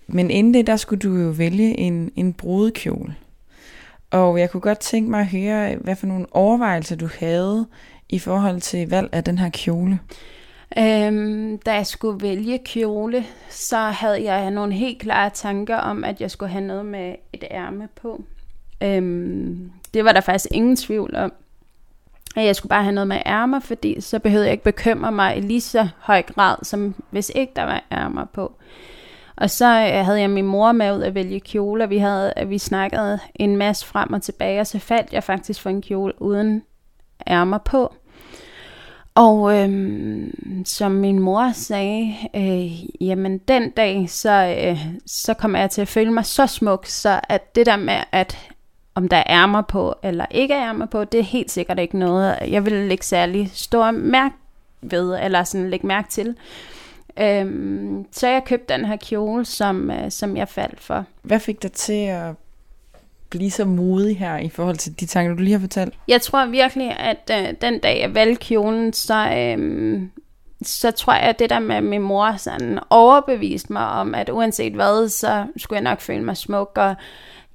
Men 0.08 0.32
inden 0.32 0.54
det, 0.54 0.68
der 0.68 0.76
skulle 0.76 1.00
du 1.00 1.16
jo 1.16 1.30
vælge 1.30 1.80
en, 1.80 2.12
en 2.16 2.34
brudekjole. 2.34 3.16
Og 4.12 4.40
jeg 4.40 4.52
kunne 4.52 4.62
godt 4.62 4.80
tænke 4.80 5.12
mig 5.12 5.20
at 5.20 5.28
høre, 5.28 5.76
hvad 5.76 5.96
for 5.96 6.08
nogle 6.08 6.26
overvejelser 6.32 6.96
du 6.96 7.10
havde 7.20 7.68
i 8.10 8.20
forhold 8.20 8.62
til 8.62 8.90
valg 8.90 9.10
af 9.12 9.24
den 9.24 9.38
her 9.38 9.50
kjole. 9.50 10.00
Øhm, 10.78 11.58
da 11.58 11.74
jeg 11.74 11.88
skulle 11.88 12.22
vælge 12.22 12.60
kjole, 12.66 13.26
så 13.50 13.78
havde 13.78 14.24
jeg 14.24 14.52
nogle 14.52 14.74
helt 14.74 15.00
klare 15.02 15.30
tanker 15.30 15.78
om, 15.78 16.04
at 16.04 16.22
jeg 16.22 16.32
skulle 16.32 16.52
have 16.52 16.66
noget 16.66 16.86
med 16.86 17.16
et 17.34 17.44
ærme 17.52 17.88
på. 18.02 18.24
Øhm, 18.84 19.72
det 19.94 20.06
var 20.06 20.12
der 20.12 20.22
faktisk 20.22 20.48
ingen 20.52 20.76
tvivl 20.76 21.16
om. 21.16 21.34
At 22.36 22.46
jeg 22.46 22.56
skulle 22.56 22.70
bare 22.70 22.84
have 22.84 22.96
noget 22.96 23.08
med 23.08 23.22
ærmer, 23.26 23.60
fordi 23.60 24.02
så 24.02 24.20
behøvede 24.20 24.46
jeg 24.46 24.52
ikke 24.52 24.64
bekymre 24.64 25.12
mig 25.12 25.38
i 25.38 25.42
lige 25.42 25.62
så 25.62 25.88
høj 25.98 26.22
grad, 26.22 26.56
som 26.64 26.96
hvis 27.10 27.32
ikke 27.36 27.54
der 27.56 27.64
var 27.64 27.84
ærmer 27.92 28.26
på. 28.34 28.54
Og 29.36 29.50
så 29.50 29.66
øh, 29.66 30.06
havde 30.06 30.20
jeg 30.20 30.30
min 30.30 30.46
mor 30.46 30.72
med 30.72 30.98
ud 30.98 31.02
at 31.02 31.16
vælge 31.16 31.40
kjoler. 31.40 31.86
Vi 31.86 31.98
havde 31.98 32.34
vi 32.48 32.58
snakkede 32.58 33.20
en 33.36 33.58
masse 33.58 33.86
frem 33.86 34.14
og 34.14 34.22
tilbage, 34.22 34.60
og 34.60 34.68
så 34.68 34.80
faldt 34.80 35.14
jeg 35.14 35.24
faktisk 35.24 35.62
for 35.62 35.70
en 35.70 35.82
kjole 35.82 36.22
uden 36.22 36.64
ærmer 37.28 37.58
på. 37.58 37.94
Og 39.16 39.58
øhm, 39.58 40.66
som 40.66 40.92
min 40.92 41.20
mor 41.20 41.52
sagde, 41.54 42.16
øh, 42.36 43.04
jamen 43.04 43.38
den 43.38 43.70
dag, 43.70 44.10
så, 44.10 44.56
øh, 44.66 44.80
så 45.06 45.34
kommer 45.34 45.60
jeg 45.60 45.70
til 45.72 45.82
at 45.82 45.88
føle 45.88 46.14
mig 46.14 46.26
så 46.26 46.48
smuk, 46.48 46.86
så 46.86 47.20
at 47.30 47.56
det 47.56 47.66
der 47.66 47.78
med, 47.78 48.00
at 48.12 48.38
om 49.00 49.08
der 49.08 49.18
er 49.18 49.24
ærmer 49.30 49.62
på 49.62 49.96
eller 50.04 50.26
ikke 50.32 50.54
er 50.54 50.70
ærmer 50.70 50.86
på, 50.86 51.04
det 51.04 51.20
er 51.20 51.24
helt 51.24 51.52
sikkert 51.52 51.80
ikke 51.80 51.98
noget, 51.98 52.36
jeg 52.48 52.66
vil 52.66 52.74
lægge 52.74 53.04
særlig 53.04 53.52
stor 53.54 53.92
mærke 53.92 54.36
ved, 54.82 55.20
eller 55.24 55.44
sådan 55.44 55.70
lægge 55.70 55.88
mærke 55.88 56.10
til. 56.10 56.36
Øhm, 57.20 58.06
så 58.12 58.28
jeg 58.28 58.44
købte 58.46 58.74
den 58.74 58.86
her 58.86 58.96
kjole, 58.96 59.46
som, 59.46 59.92
øh, 59.92 60.12
som 60.12 60.38
jeg 60.38 60.48
faldt 60.48 60.80
for. 60.80 61.06
Hvad 61.22 61.40
fik 61.40 61.64
dig 61.64 61.72
til 61.72 62.06
at 62.06 62.34
blive 63.30 63.52
så 63.52 63.66
modig 63.66 64.20
her 64.20 64.38
i 64.38 64.50
forhold 64.50 64.78
til 64.78 65.00
de 65.00 65.06
tanker, 65.06 65.36
du 65.36 65.42
lige 65.42 65.54
har 65.54 65.60
fortalt? 65.60 65.94
Jeg 66.08 66.22
tror 66.22 66.46
virkelig, 66.46 67.00
at 67.00 67.32
øh, 67.32 67.54
den 67.62 67.80
dag 67.80 68.02
jeg 68.02 68.16
valgte 68.16 68.46
kjolen, 68.46 68.94
så, 68.94 69.34
øh, 69.38 70.02
så 70.62 70.92
tror 70.92 71.14
jeg, 71.14 71.22
at 71.22 71.40
det 71.40 71.50
der 71.50 71.60
med 71.60 71.82
min 71.82 72.02
mor 72.02 72.38
sådan 72.38 72.80
overbeviste 72.90 73.74
mig 73.74 73.88
om, 73.88 74.16
at 74.16 74.30
uanset 74.30 74.74
hvad, 74.74 75.10
så 75.10 75.46
skulle 75.58 75.78
jeg 75.78 75.84
nok 75.84 76.02
føle 76.02 76.24
mig 76.24 76.38
smuk, 76.38 76.72
og 76.76 76.96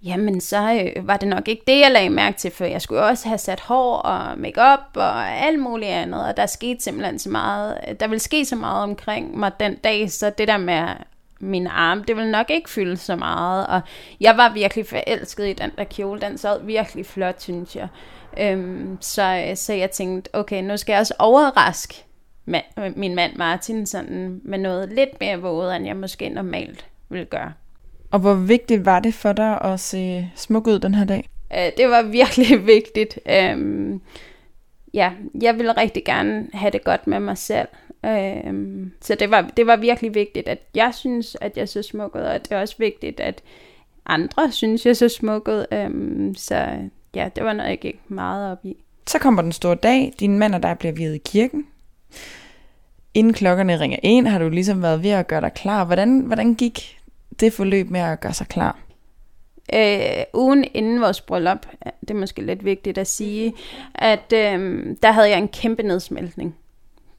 jamen 0.04 0.40
så 0.40 0.90
øh, 0.96 1.08
var 1.08 1.16
det 1.16 1.28
nok 1.28 1.49
ikke 1.49 1.62
det, 1.66 1.80
jeg 1.80 1.90
lagde 1.90 2.11
mærke 2.11 2.38
til, 2.38 2.50
for 2.50 2.64
jeg 2.64 2.82
skulle 2.82 3.02
også 3.02 3.28
have 3.28 3.38
sat 3.38 3.61
hår 3.61 3.96
og 3.96 4.38
makeup 4.38 4.80
og 4.94 5.28
alt 5.28 5.58
muligt 5.58 5.90
andet, 5.90 6.26
og 6.26 6.37
der 6.37 6.46
skete 6.46 6.82
simpelthen 6.82 7.18
så 7.18 7.28
meget, 7.28 7.78
der 8.00 8.06
ville 8.06 8.20
ske 8.20 8.44
så 8.44 8.56
meget 8.56 8.82
omkring 8.82 9.38
mig 9.38 9.52
den 9.61 9.76
dag, 9.76 10.11
så 10.11 10.30
det 10.38 10.49
der 10.49 10.56
med 10.56 10.88
min 11.40 11.66
arm, 11.66 12.04
det 12.04 12.16
ville 12.16 12.30
nok 12.30 12.50
ikke 12.50 12.70
fylde 12.70 12.96
så 12.96 13.16
meget, 13.16 13.66
og 13.66 13.80
jeg 14.20 14.37
var 14.37 14.52
virkelig 14.52 14.87
forelsket 14.87 15.46
i 15.49 15.52
den 15.52 15.70
der 15.78 15.84
kjole, 15.84 16.20
den 16.20 16.38
sad 16.38 16.61
virkelig 16.62 17.06
flot, 17.06 17.42
synes 17.42 17.76
jeg. 17.76 17.88
Øhm, 18.40 18.99
så, 19.00 19.44
øh, 19.49 19.56
så 19.56 19.73
jeg 19.73 19.90
tænkte, 19.90 20.34
okay, 20.34 20.62
nu 20.62 20.76
skal 20.76 20.92
jeg 20.92 21.00
også 21.00 21.14
overraske 21.18 22.04
man, 22.44 22.62
min 22.96 23.14
mand 23.14 23.37
Martin 23.37 23.87
sådan, 23.87 24.40
med 24.44 24.58
noget 24.58 24.88
lidt 24.88 25.20
mere 25.20 25.40
våget, 25.40 25.76
end 25.76 25.87
jeg 25.87 25.96
måske 25.96 26.28
normalt 26.28 26.87
ville 27.08 27.26
gøre. 27.26 27.52
Og 28.14 28.21
hvor 28.21 28.35
vigtigt 28.35 28.85
var 28.85 29.00
det 29.00 29.14
for 29.14 29.33
dig 29.33 29.61
at 29.61 29.80
se 29.80 30.30
smuk 30.35 30.66
ud 30.66 30.78
den 30.78 30.94
her 30.94 31.04
dag? 31.04 31.28
Øh, 31.52 31.73
det 31.76 31.88
var 31.88 32.02
virkelig 32.02 32.66
vigtigt. 32.75 33.18
Øhm, 33.30 34.00
ja, 34.94 35.12
jeg 35.42 35.59
ville 35.59 35.73
rigtig 35.73 36.04
gerne 36.04 36.49
have 36.52 36.71
det 36.71 36.85
godt 36.85 37.06
med 37.06 37.21
mig 37.21 37.38
selv. 37.38 37.68
Øhm, 38.04 38.92
så 39.00 39.14
det 39.14 39.30
var, 39.30 39.50
det 39.56 39.66
var 39.66 39.76
virkelig 39.76 40.14
vigtigt, 40.14 40.49
at 40.49 40.59
jeg 40.75 40.94
synes, 40.94 41.37
at 41.40 41.56
jeg 41.56 41.68
så 41.68 41.83
smuk 41.83 42.16
ud, 42.16 42.21
og 42.21 42.44
det 42.44 42.52
er 42.52 42.61
også 42.61 42.75
vigtigt, 42.78 43.21
at 43.21 43.42
andre 44.06 44.52
synes, 44.52 44.87
jeg 44.87 44.97
så 44.97 45.09
smuk 45.09 45.49
ud. 45.49 45.66
Øhm, 45.73 46.35
så 46.35 46.68
ja, 47.14 47.28
det 47.37 47.44
var 47.44 47.52
noget, 47.52 47.71
jeg 47.71 47.78
gik 47.78 48.00
meget 48.09 48.52
op 48.52 48.64
i. 48.64 48.76
Så 49.06 49.18
kommer 49.18 49.42
den 49.42 49.52
store 49.52 49.75
dag. 49.75 50.12
Din 50.21 50.38
mand 50.38 50.54
og 50.54 50.62
dig 50.62 50.78
bliver 50.78 50.92
videt 50.92 51.14
i 51.14 51.23
kirken. 51.25 51.66
Inden 53.14 53.33
klokkerne 53.33 53.80
ringer 53.80 53.99
ind, 54.02 54.26
har 54.26 54.38
du 54.38 54.49
ligesom 54.49 54.83
været 54.83 55.02
ved 55.02 55.11
at 55.11 55.26
gøre 55.26 55.40
dig 55.40 55.52
klar. 55.52 55.85
Hvordan, 55.85 56.21
hvordan 56.21 56.54
gik 56.54 57.00
det 57.40 57.52
forløb 57.52 57.90
med 57.90 58.00
at 58.00 58.20
gøre 58.20 58.34
sig 58.34 58.48
klar? 58.48 58.78
Øh, 59.74 60.24
ugen 60.34 60.64
inden 60.74 61.00
vores 61.00 61.20
bryllup, 61.20 61.66
det 62.00 62.10
er 62.10 62.14
måske 62.14 62.42
lidt 62.42 62.64
vigtigt 62.64 62.98
at 62.98 63.06
sige, 63.06 63.54
at 63.94 64.32
øh, 64.32 64.86
der 65.02 65.10
havde 65.10 65.30
jeg 65.30 65.38
en 65.38 65.48
kæmpe 65.48 65.82
nedsmeltning 65.82 66.56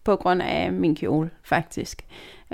på 0.03 0.15
grund 0.15 0.41
af 0.41 0.71
min 0.71 0.95
kjole, 0.95 1.29
faktisk. 1.43 2.01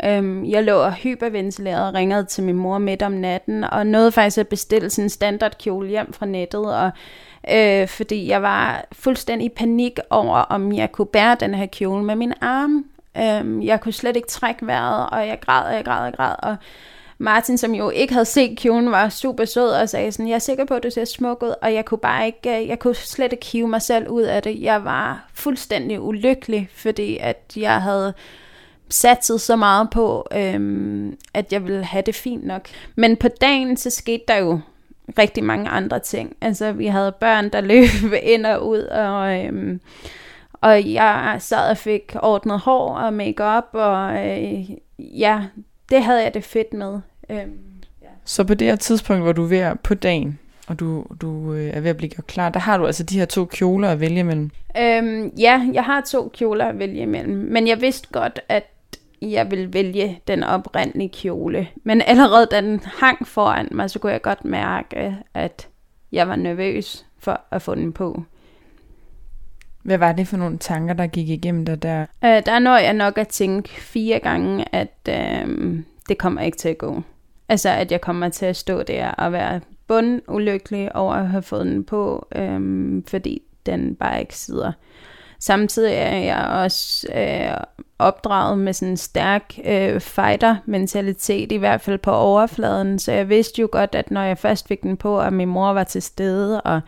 Øhm, 0.06 0.46
jeg 0.46 0.64
lå 0.64 0.76
og 0.76 0.94
hyperventilerede 0.94 1.88
og 1.88 1.94
ringede 1.94 2.26
til 2.26 2.44
min 2.44 2.56
mor 2.56 2.78
midt 2.78 3.02
om 3.02 3.12
natten, 3.12 3.64
og 3.64 3.88
nåede 3.88 4.12
faktisk 4.12 4.38
at 4.38 4.48
bestille 4.48 4.90
sådan 4.90 5.06
en 5.06 5.10
standard 5.10 5.58
kjole 5.58 5.90
hjem 5.90 6.14
fra 6.14 6.26
nettet, 6.26 6.76
og 6.76 6.92
øh, 7.52 7.88
fordi 7.88 8.28
jeg 8.28 8.42
var 8.42 8.86
fuldstændig 8.92 9.46
i 9.46 9.50
panik 9.56 10.00
over, 10.10 10.38
om 10.38 10.74
jeg 10.74 10.92
kunne 10.92 11.06
bære 11.06 11.38
den 11.40 11.56
her 11.56 11.66
kjole 11.66 12.04
med 12.04 12.16
min 12.16 12.34
arm. 12.42 12.86
Øhm, 13.18 13.62
jeg 13.62 13.82
kunne 13.82 13.94
slet 13.94 14.16
ikke 14.16 14.28
trække 14.28 14.68
vejret, 14.68 15.10
og 15.10 15.28
jeg 15.28 15.40
græd, 15.42 15.66
og 15.66 15.74
jeg 15.74 15.86
græd, 15.86 16.00
og 16.00 16.06
jeg 16.06 16.14
græd, 16.14 16.36
og 16.40 16.56
Martin, 17.22 17.58
som 17.58 17.76
jo 17.76 17.90
ikke 17.90 18.14
havde 18.14 18.26
set 18.26 18.58
kjolen, 18.58 18.92
var 18.92 19.10
super 19.10 19.46
sød 19.46 19.70
og 19.70 19.90
sagde 19.90 20.12
sådan, 20.12 20.28
jeg 20.28 20.36
er 20.36 20.40
sikker 20.40 20.66
på, 20.66 20.74
at 20.74 20.84
du 20.84 20.90
ser 20.90 21.06
smuk 21.06 21.44
ud, 21.44 21.54
og 21.62 21.74
jeg 21.74 21.86
kunne 21.86 21.98
bare 21.98 22.26
ikke, 22.26 22.62
øh, 22.62 22.68
jeg 22.68 22.80
kunne 22.80 22.96
slet 22.96 23.34
ikke 23.34 23.46
hive 23.46 23.68
mig 23.68 23.82
selv 23.82 24.08
ud 24.08 24.22
af 24.22 24.44
det. 24.44 24.62
Jeg 24.62 24.84
var 24.84 25.30
fuldstændig 25.34 26.02
ulykkelig, 26.02 26.70
fordi 26.74 27.18
at 27.18 27.54
jeg 27.56 27.82
havde 27.82 28.14
satset 28.90 29.42
så 29.42 29.56
meget 29.56 29.90
på, 29.90 30.28
øhm, 30.36 31.18
at 31.34 31.54
jeg 31.54 31.64
ville 31.64 31.84
have 31.84 32.04
det 32.06 32.16
fint 32.16 32.46
nok. 32.46 32.68
Men 32.96 33.18
på 33.18 33.28
dagen, 33.28 33.78
så 33.78 33.90
skete 33.90 34.24
der 34.28 34.38
jo 34.38 34.60
rigtig 35.18 35.44
mange 35.44 35.70
andre 35.70 36.00
ting. 36.00 36.36
Altså, 36.42 36.72
vi 36.72 36.86
havde 36.86 37.12
børn, 37.12 37.50
der 37.50 37.62
løb 37.72 38.14
ind 38.24 38.46
og 38.46 38.68
ud, 38.68 38.82
og, 38.82 39.46
øhm, 39.46 39.82
og 40.54 40.94
jeg 40.94 41.36
sad 41.40 41.70
og 41.70 41.78
fik 41.78 42.16
ordnet 42.22 42.60
hår 42.60 42.96
og 42.96 43.14
makeup 43.14 43.68
og 43.74 44.28
øh, 44.28 44.70
ja, 45.00 45.42
det 45.90 46.04
havde 46.04 46.24
jeg 46.24 46.34
det 46.34 46.44
fedt 46.44 46.74
med. 46.74 47.00
Øhm, 47.32 47.58
ja. 48.02 48.08
Så 48.26 48.44
på 48.44 48.54
det 48.54 48.68
her 48.68 48.76
tidspunkt, 48.76 49.24
hvor 49.24 49.32
du 49.32 49.44
er 49.44 49.48
ved 49.48 49.76
på 49.84 49.94
dagen, 49.94 50.40
og 50.68 50.80
du, 50.80 51.06
du 51.22 51.54
øh, 51.54 51.70
er 51.74 51.80
ved 51.80 51.90
at 51.90 51.98
blive 51.98 52.10
gjort 52.10 52.28
klar, 52.28 52.50
der 52.50 52.60
har 52.60 52.78
du 52.78 52.86
altså 52.86 53.04
de 53.04 53.20
her 53.20 53.26
to 53.26 53.46
kjoler 53.46 53.90
at 53.90 54.00
vælge 54.00 54.20
imellem? 54.20 54.50
Øhm, 54.80 55.28
ja, 55.38 55.70
jeg 55.74 55.84
har 55.84 56.02
to 56.02 56.32
kjoler 56.34 56.66
at 56.66 56.80
vælge 56.80 57.02
imellem, 57.02 57.38
men 57.38 57.68
jeg 57.68 57.82
vidste 57.82 58.08
godt, 58.12 58.40
at 58.50 58.64
jeg 59.22 59.52
ville 59.52 59.74
vælge 59.74 60.20
den 60.28 60.44
oprindelige 60.44 61.10
kjole. 61.10 61.68
Men 61.84 62.02
allerede 62.02 62.48
da 62.52 62.62
den 62.62 62.80
hang 63.00 63.28
foran 63.28 63.68
mig, 63.72 63.90
så 63.90 64.00
kunne 64.00 64.12
jeg 64.12 64.22
godt 64.22 64.46
mærke, 64.46 65.18
at 65.34 65.68
jeg 66.12 66.28
var 66.28 66.36
nervøs 66.36 67.06
for 67.20 67.42
at 67.52 67.62
få 67.62 67.76
den 67.76 67.94
på. 67.94 68.24
Hvad 69.84 69.98
var 69.98 70.12
det 70.12 70.28
for 70.28 70.38
nogle 70.38 70.58
tanker, 70.58 70.94
der 70.94 71.08
gik 71.08 71.30
igennem 71.30 71.66
dig 71.66 71.84
der? 71.84 72.06
Øh, 72.24 72.46
der 72.46 72.60
når 72.60 72.78
jeg 72.78 72.94
nok 72.94 73.18
at 73.18 73.28
tænke 73.28 73.70
fire 73.70 74.20
gange, 74.20 74.66
at 74.76 74.98
øh, 75.10 75.80
det 76.10 76.18
kommer 76.18 76.42
ikke 76.42 76.58
til 76.58 76.70
at 76.70 76.78
gå. 76.78 77.02
Altså, 77.52 77.70
at 77.70 77.92
jeg 77.92 78.02
kommer 78.02 78.30
til 78.30 78.46
at 78.46 78.56
stå 78.56 78.84
der 78.84 79.12
og 79.12 79.32
være 79.32 79.62
bund 79.88 80.22
ulykkelig 80.28 80.96
over 80.96 81.14
at 81.14 81.28
have 81.28 81.42
fået 81.42 81.66
den 81.66 81.84
på, 81.84 82.28
øhm, 82.36 83.04
fordi 83.08 83.42
den 83.66 83.96
bare 83.96 84.20
ikke 84.20 84.38
sidder. 84.38 84.72
Samtidig 85.40 85.94
er 85.94 86.18
jeg 86.18 86.48
også 86.48 87.08
øh, 87.16 87.64
opdraget 88.00 88.58
med 88.60 88.74
sådan 88.74 88.92
en 88.92 88.98
stærk 88.98 89.54
øh, 89.66 90.00
fighter-mentalitet, 90.00 91.52
i 91.52 91.56
hvert 91.56 91.82
fald 91.82 91.98
på 91.98 92.12
overfladen, 92.12 93.00
så 93.00 93.12
jeg 93.12 93.30
vidste 93.30 93.62
jo 93.62 93.70
godt, 93.72 93.96
at 93.96 94.12
når 94.12 94.22
jeg 94.22 94.38
først 94.38 94.68
fik 94.68 94.84
den 94.84 94.98
på, 94.98 95.20
at 95.20 95.34
min 95.34 95.48
mor 95.48 95.74
var 95.74 95.84
til 95.84 96.02
stede, 96.02 96.62
og 96.62 96.82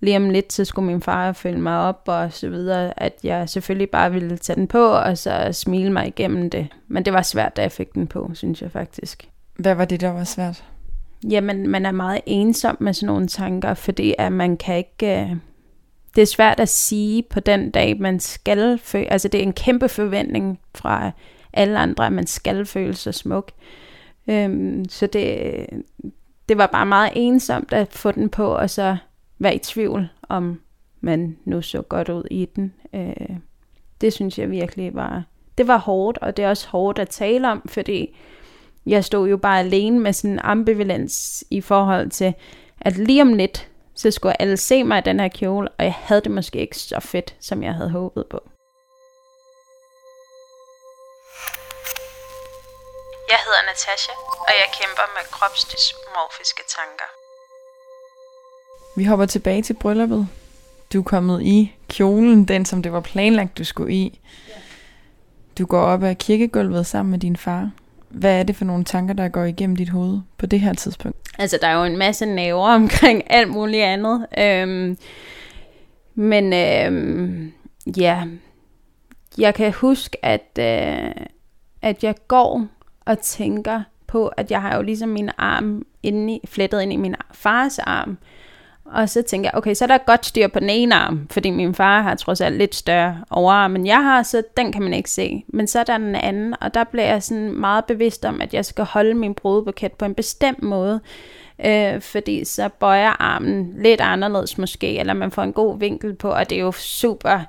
lige 0.00 0.16
om 0.16 0.30
lidt, 0.30 0.52
så 0.52 0.64
skulle 0.64 0.86
min 0.86 1.02
far 1.02 1.32
følge 1.32 1.60
mig 1.60 1.78
op 1.78 2.02
og 2.06 2.32
så 2.32 2.48
videre, 2.48 3.02
at 3.02 3.12
jeg 3.24 3.48
selvfølgelig 3.48 3.90
bare 3.90 4.12
ville 4.12 4.36
tage 4.36 4.56
den 4.56 4.68
på, 4.68 4.86
og 4.86 5.18
så 5.18 5.48
smile 5.52 5.92
mig 5.92 6.06
igennem 6.06 6.50
det. 6.50 6.68
Men 6.88 7.04
det 7.04 7.12
var 7.12 7.22
svært, 7.22 7.56
da 7.56 7.62
jeg 7.62 7.72
fik 7.72 7.94
den 7.94 8.06
på, 8.06 8.30
synes 8.34 8.62
jeg 8.62 8.70
faktisk. 8.70 9.29
Hvad 9.60 9.74
var 9.74 9.84
det, 9.84 10.00
der 10.00 10.08
var 10.08 10.24
svært? 10.24 10.64
Jamen, 11.30 11.68
man 11.68 11.86
er 11.86 11.92
meget 11.92 12.20
ensom 12.26 12.76
med 12.80 12.92
sådan 12.92 13.06
nogle 13.06 13.28
tanker, 13.28 13.74
fordi 13.74 14.14
at 14.18 14.32
man 14.32 14.56
kan 14.56 14.76
ikke... 14.76 15.20
Øh, 15.20 15.36
det 16.16 16.22
er 16.22 16.26
svært 16.26 16.60
at 16.60 16.68
sige 16.68 17.22
på 17.22 17.40
den 17.40 17.70
dag, 17.70 18.00
man 18.00 18.20
skal 18.20 18.78
føle... 18.78 19.12
Altså, 19.12 19.28
det 19.28 19.38
er 19.38 19.42
en 19.42 19.52
kæmpe 19.52 19.88
forventning 19.88 20.60
fra 20.74 21.10
alle 21.52 21.78
andre, 21.78 22.06
at 22.06 22.12
man 22.12 22.26
skal 22.26 22.66
føle 22.66 22.94
sig 22.94 23.14
smuk. 23.14 23.50
Øhm, 24.26 24.84
så 24.88 25.06
det, 25.06 25.66
det 26.48 26.58
var 26.58 26.66
bare 26.66 26.86
meget 26.86 27.12
ensomt 27.16 27.72
at 27.72 27.88
få 27.92 28.12
den 28.12 28.28
på, 28.28 28.46
og 28.46 28.70
så 28.70 28.96
være 29.38 29.54
i 29.54 29.58
tvivl, 29.58 30.08
om 30.28 30.60
man 31.00 31.36
nu 31.44 31.62
så 31.62 31.82
godt 31.82 32.08
ud 32.08 32.24
i 32.30 32.44
den. 32.56 32.72
Øh, 32.94 33.36
det 34.00 34.12
synes 34.12 34.38
jeg 34.38 34.50
virkelig 34.50 34.94
var, 34.94 35.24
det 35.58 35.66
var 35.66 35.78
hårdt, 35.78 36.18
og 36.18 36.36
det 36.36 36.44
er 36.44 36.48
også 36.48 36.68
hårdt 36.68 36.98
at 36.98 37.08
tale 37.08 37.50
om, 37.50 37.62
fordi 37.66 38.16
jeg 38.90 39.04
stod 39.04 39.28
jo 39.28 39.36
bare 39.36 39.58
alene 39.58 40.00
med 40.00 40.12
sådan 40.12 40.30
en 40.30 40.38
ambivalens 40.38 41.44
i 41.50 41.60
forhold 41.60 42.10
til, 42.10 42.34
at 42.80 42.96
lige 42.96 43.22
om 43.22 43.34
lidt, 43.34 43.68
så 43.94 44.10
skulle 44.10 44.42
alle 44.42 44.56
se 44.56 44.84
mig 44.84 44.98
i 44.98 45.02
den 45.02 45.20
her 45.20 45.28
kjole, 45.28 45.68
og 45.78 45.84
jeg 45.84 45.94
havde 45.94 46.20
det 46.20 46.30
måske 46.30 46.58
ikke 46.58 46.78
så 46.78 47.00
fedt, 47.00 47.34
som 47.40 47.62
jeg 47.62 47.74
havde 47.74 47.90
håbet 47.90 48.26
på. 48.30 48.40
Jeg 53.30 53.38
hedder 53.44 53.62
Natasha, 53.70 54.12
og 54.48 54.52
jeg 54.60 54.68
kæmper 54.80 55.06
med 55.16 55.24
kropsdysmorfiske 55.30 56.62
tanker. 56.76 57.08
Vi 58.96 59.04
hopper 59.04 59.26
tilbage 59.26 59.62
til 59.62 59.74
brylluppet. 59.80 60.28
Du 60.92 60.98
er 60.98 61.04
kommet 61.04 61.42
i 61.42 61.76
kjolen, 61.88 62.44
den 62.44 62.64
som 62.64 62.82
det 62.82 62.92
var 62.92 63.00
planlagt, 63.00 63.58
du 63.58 63.64
skulle 63.64 63.94
i. 63.94 64.20
Du 65.58 65.66
går 65.66 65.82
op 65.82 66.02
ad 66.02 66.14
kirkegulvet 66.14 66.86
sammen 66.86 67.10
med 67.10 67.18
din 67.18 67.36
far. 67.36 67.70
Hvad 68.10 68.38
er 68.38 68.42
det 68.42 68.56
for 68.56 68.64
nogle 68.64 68.84
tanker, 68.84 69.14
der 69.14 69.28
går 69.28 69.44
igennem 69.44 69.76
dit 69.76 69.88
hoved 69.88 70.20
på 70.38 70.46
det 70.46 70.60
her 70.60 70.72
tidspunkt? 70.72 71.18
Altså, 71.38 71.58
der 71.62 71.68
er 71.68 71.78
jo 71.78 71.84
en 71.84 71.98
masse 71.98 72.26
naver 72.26 72.68
omkring 72.80 73.22
alt 73.26 73.50
muligt 73.50 73.82
andet. 73.82 74.26
Øhm, 74.38 74.98
men 76.14 76.52
øhm, 76.52 77.52
ja, 77.96 78.24
jeg 79.38 79.54
kan 79.54 79.72
huske, 79.72 80.24
at, 80.24 80.58
øh, 80.58 81.24
at 81.82 82.04
jeg 82.04 82.14
går 82.28 82.66
og 83.04 83.18
tænker 83.18 83.82
på, 84.06 84.28
at 84.28 84.50
jeg 84.50 84.62
har 84.62 84.76
jo 84.76 84.82
ligesom 84.82 85.08
min 85.08 85.30
arm 85.38 85.86
inde 86.02 86.34
i, 86.34 86.40
flettet 86.46 86.82
ind 86.82 86.92
i 86.92 86.96
min 86.96 87.14
fars 87.32 87.78
arm. 87.78 88.18
Og 88.92 89.08
så 89.08 89.22
tænker 89.22 89.50
jeg, 89.52 89.58
okay, 89.58 89.74
så 89.74 89.84
er 89.84 89.86
der 89.86 89.98
godt 89.98 90.26
styr 90.26 90.48
på 90.48 90.60
den 90.60 90.70
ene 90.70 90.94
arm, 90.94 91.26
fordi 91.30 91.50
min 91.50 91.74
far 91.74 92.02
har 92.02 92.14
trods 92.14 92.40
alt 92.40 92.56
lidt 92.56 92.74
større 92.74 93.24
overarm, 93.30 93.70
men 93.70 93.86
jeg 93.86 94.02
har, 94.02 94.22
så 94.22 94.42
den 94.56 94.72
kan 94.72 94.82
man 94.82 94.94
ikke 94.94 95.10
se. 95.10 95.44
Men 95.48 95.66
så 95.66 95.78
er 95.78 95.84
der 95.84 95.98
den 95.98 96.14
anden, 96.14 96.54
og 96.60 96.74
der 96.74 96.84
bliver 96.84 97.06
jeg 97.06 97.22
sådan 97.22 97.52
meget 97.52 97.84
bevidst 97.84 98.24
om, 98.24 98.40
at 98.40 98.54
jeg 98.54 98.64
skal 98.64 98.84
holde 98.84 99.14
min 99.14 99.34
brudebuket 99.34 99.92
på 99.92 100.04
en 100.04 100.14
bestemt 100.14 100.62
måde, 100.62 101.00
øh, 101.64 102.00
fordi 102.00 102.44
så 102.44 102.68
bøjer 102.80 103.22
armen 103.22 103.74
lidt 103.78 104.00
anderledes 104.00 104.58
måske, 104.58 104.98
eller 104.98 105.14
man 105.14 105.30
får 105.30 105.42
en 105.42 105.52
god 105.52 105.78
vinkel 105.78 106.14
på, 106.14 106.30
og 106.30 106.50
det 106.50 106.56
er 106.56 106.62
jo 106.62 106.72
super 106.72 107.40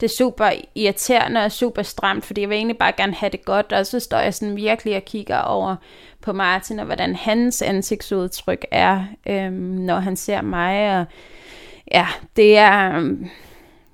det 0.00 0.06
er 0.06 0.16
super 0.16 0.50
irriterende 0.74 1.44
og 1.44 1.52
super 1.52 1.82
stramt, 1.82 2.24
fordi 2.24 2.40
jeg 2.40 2.48
vil 2.48 2.56
egentlig 2.56 2.78
bare 2.78 2.92
gerne 2.96 3.14
have 3.14 3.30
det 3.30 3.44
godt, 3.44 3.72
og 3.72 3.86
så 3.86 4.00
står 4.00 4.18
jeg 4.18 4.34
sådan 4.34 4.56
virkelig 4.56 4.96
og 4.96 5.04
kigger 5.04 5.38
over 5.38 5.76
på 6.20 6.32
Martin, 6.32 6.78
og 6.78 6.86
hvordan 6.86 7.14
hans 7.14 7.62
ansigtsudtryk 7.62 8.64
er, 8.70 9.04
øhm, 9.26 9.52
når 9.54 9.96
han 9.96 10.16
ser 10.16 10.42
mig, 10.42 11.00
og 11.00 11.04
ja, 11.92 12.06
det 12.36 12.58
er, 12.58 12.96
øhm, 12.96 13.28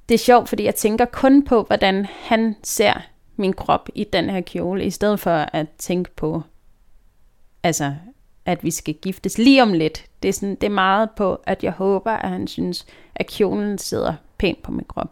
det 0.09 0.15
er 0.15 0.19
sjovt, 0.19 0.49
fordi 0.49 0.65
jeg 0.65 0.75
tænker 0.75 1.05
kun 1.05 1.45
på, 1.45 1.63
hvordan 1.63 2.07
han 2.23 2.57
ser 2.63 2.93
min 3.37 3.53
krop 3.53 3.89
i 3.95 4.05
den 4.05 4.31
her 4.31 4.41
kjole, 4.41 4.85
i 4.85 4.91
stedet 4.91 5.21
for 5.21 5.47
at 5.53 5.67
tænke 5.79 6.11
på, 6.17 6.43
altså, 7.63 7.95
at 8.47 8.65
vi 8.65 8.71
skal 8.71 8.95
giftes 8.95 9.39
lige 9.39 9.63
om 9.63 9.73
lidt. 9.73 10.05
Det 10.23 10.29
er, 10.29 10.33
sådan, 10.33 10.55
det 10.55 10.65
er 10.65 10.71
meget 10.71 11.11
på, 11.17 11.41
at 11.47 11.65
jeg 11.65 11.73
håber, 11.73 12.13
at 12.13 12.29
han 12.29 12.47
synes, 12.47 12.87
at 13.15 13.27
kjolen 13.27 13.79
sidder 13.79 14.15
pænt 14.39 14.63
på 14.63 14.73
min 14.73 14.85
krop 14.89 15.11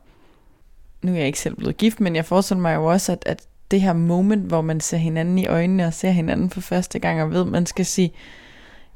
nu 1.03 1.13
er 1.13 1.17
jeg 1.17 1.27
ikke 1.27 1.41
selv 1.41 1.57
blevet 1.57 1.77
gift, 1.77 2.01
men 2.01 2.17
jeg 2.17 2.25
forestiller 2.25 2.63
mig 2.63 2.75
jo 2.75 2.85
også, 2.85 3.13
at, 3.13 3.23
at 3.27 3.43
det 3.71 3.81
her 3.81 3.93
moment, 3.93 4.47
hvor 4.47 4.61
man 4.61 4.81
ser 4.81 4.97
hinanden 4.97 5.39
i 5.39 5.47
øjnene 5.47 5.87
og 5.87 5.95
ser 5.95 6.11
hinanden 6.11 6.51
for 6.51 6.61
første 6.61 6.99
gang 6.99 7.23
og 7.23 7.31
ved, 7.31 7.41
at 7.41 7.47
man 7.47 7.67
skal 7.67 7.87
sige 7.87 8.13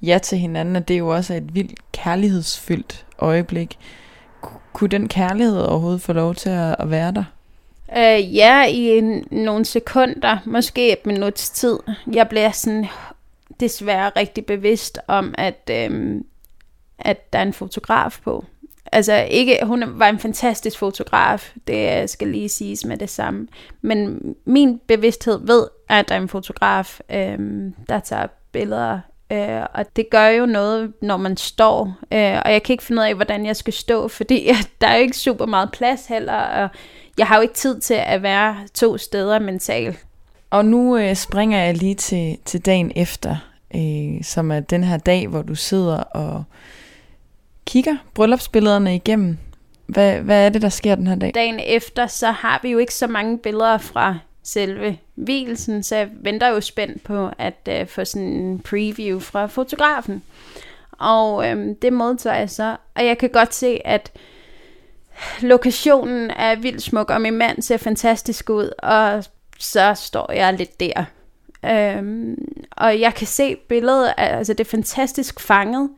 ja 0.02 0.18
til 0.18 0.38
hinanden, 0.38 0.76
at 0.76 0.88
det 0.88 0.98
jo 0.98 1.08
også 1.08 1.32
er 1.32 1.38
et 1.38 1.54
vildt 1.54 1.92
kærlighedsfyldt 1.92 3.06
øjeblik. 3.18 3.78
Kunne 4.72 4.90
den 4.90 5.08
kærlighed 5.08 5.60
overhovedet 5.60 6.02
få 6.02 6.12
lov 6.12 6.34
til 6.34 6.50
at, 6.50 6.76
at 6.78 6.90
være 6.90 7.12
der? 7.12 7.24
Øh, 7.96 8.36
ja, 8.36 8.64
i 8.64 8.98
en, 8.98 9.24
nogle 9.30 9.64
sekunder, 9.64 10.38
måske 10.44 10.92
et 10.92 11.06
minuts 11.06 11.50
tid. 11.50 11.78
Jeg 12.12 12.28
bliver 12.28 12.50
sådan 12.50 12.86
desværre 13.60 14.10
rigtig 14.16 14.46
bevidst 14.46 14.98
om, 15.06 15.34
at, 15.38 15.70
øh, 15.70 16.20
at 16.98 17.32
der 17.32 17.38
er 17.38 17.42
en 17.42 17.52
fotograf 17.52 18.18
på. 18.24 18.44
Altså 18.92 19.26
ikke, 19.30 19.58
hun 19.62 19.84
var 19.86 20.08
en 20.08 20.18
fantastisk 20.18 20.78
fotograf, 20.78 21.52
det 21.66 22.10
skal 22.10 22.28
lige 22.28 22.48
siges 22.48 22.84
med 22.84 22.96
det 22.96 23.10
samme. 23.10 23.48
Men 23.82 24.20
min 24.44 24.80
bevidsthed 24.86 25.46
ved, 25.46 25.66
at 25.88 26.08
der 26.08 26.14
er 26.14 26.20
en 26.20 26.28
fotograf, 26.28 27.00
øh, 27.10 27.38
der 27.88 28.00
tager 28.00 28.26
billeder 28.52 29.00
Øh, 29.32 29.66
og 29.74 29.96
det 29.96 30.10
gør 30.10 30.26
jo 30.26 30.46
noget, 30.46 30.92
når 31.02 31.16
man 31.16 31.36
står. 31.36 31.84
Øh, 32.12 32.42
og 32.44 32.52
jeg 32.52 32.62
kan 32.62 32.72
ikke 32.72 32.84
finde 32.84 33.00
ud 33.00 33.06
af, 33.06 33.14
hvordan 33.14 33.46
jeg 33.46 33.56
skal 33.56 33.72
stå, 33.72 34.08
fordi 34.08 34.48
der 34.80 34.86
er 34.86 34.96
jo 34.96 35.02
ikke 35.02 35.16
super 35.16 35.46
meget 35.46 35.70
plads 35.72 36.06
heller. 36.06 36.32
Og 36.32 36.68
jeg 37.18 37.26
har 37.26 37.36
jo 37.36 37.42
ikke 37.42 37.54
tid 37.54 37.80
til 37.80 37.94
at 37.94 38.22
være 38.22 38.56
to 38.74 38.98
steder 38.98 39.38
mentalt. 39.38 39.98
Og 40.50 40.64
nu 40.64 40.96
øh, 40.96 41.16
springer 41.16 41.58
jeg 41.58 41.76
lige 41.76 41.94
til, 41.94 42.38
til 42.44 42.60
dagen 42.60 42.92
efter, 42.96 43.36
øh, 43.74 44.24
som 44.24 44.50
er 44.50 44.60
den 44.60 44.84
her 44.84 44.96
dag, 44.96 45.28
hvor 45.28 45.42
du 45.42 45.54
sidder 45.54 45.96
og 45.96 46.44
kigger 47.66 47.96
bryllupsbillederne 48.14 48.94
igennem. 48.94 49.38
Hvad, 49.86 50.20
hvad 50.20 50.46
er 50.46 50.48
det, 50.48 50.62
der 50.62 50.68
sker 50.68 50.94
den 50.94 51.06
her 51.06 51.14
dag? 51.14 51.32
Dagen 51.34 51.60
efter, 51.60 52.06
så 52.06 52.30
har 52.30 52.60
vi 52.62 52.70
jo 52.70 52.78
ikke 52.78 52.94
så 52.94 53.06
mange 53.06 53.38
billeder 53.38 53.78
fra 53.78 54.18
selve 54.42 54.98
hvilesen, 55.14 55.82
så 55.82 55.96
jeg 55.96 56.08
venter 56.12 56.48
jo 56.48 56.60
spændt 56.60 57.04
på 57.04 57.30
at 57.38 57.68
uh, 57.80 57.88
få 57.88 58.04
sådan 58.04 58.28
en 58.28 58.58
preview 58.58 59.20
fra 59.20 59.46
fotografen. 59.46 60.22
Og 60.98 61.48
øhm, 61.48 61.74
det 61.74 61.92
modtager 61.92 62.36
jeg 62.36 62.50
så, 62.50 62.76
og 62.94 63.06
jeg 63.06 63.18
kan 63.18 63.30
godt 63.30 63.54
se, 63.54 63.80
at 63.84 64.12
lokationen 65.40 66.30
er 66.30 66.56
vildt 66.56 66.82
smuk, 66.82 67.10
og 67.10 67.20
min 67.20 67.34
mand 67.34 67.62
ser 67.62 67.76
fantastisk 67.76 68.50
ud, 68.50 68.70
og 68.78 69.24
så 69.58 69.94
står 69.94 70.32
jeg 70.32 70.54
lidt 70.54 70.80
der. 70.80 71.04
Øhm, 71.64 72.36
og 72.70 73.00
jeg 73.00 73.14
kan 73.14 73.26
se 73.26 73.56
billedet, 73.56 74.14
altså 74.16 74.52
det 74.52 74.66
er 74.66 74.70
fantastisk 74.70 75.40
fanget, 75.40 75.90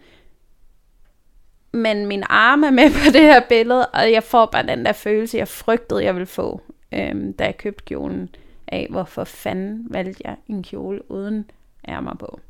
men 1.76 2.06
min 2.06 2.22
arm 2.28 2.62
er 2.62 2.70
med 2.70 2.90
på 3.04 3.10
det 3.12 3.20
her 3.20 3.40
billede, 3.48 3.86
og 3.86 4.12
jeg 4.12 4.22
får 4.22 4.46
bare 4.46 4.66
den 4.66 4.84
der 4.84 4.92
følelse, 4.92 5.38
jeg 5.38 5.48
frygtede, 5.48 6.04
jeg 6.04 6.14
ville 6.14 6.26
få, 6.26 6.60
øhm, 6.92 7.32
da 7.32 7.44
jeg 7.44 7.56
købte 7.56 7.84
kjolen 7.84 8.28
af, 8.68 8.86
hvorfor 8.90 9.24
fanden 9.24 9.86
valgte 9.90 10.22
jeg 10.24 10.36
en 10.48 10.62
kjole 10.62 11.10
uden 11.10 11.50
ærmer 11.88 12.14
på. 12.14 12.40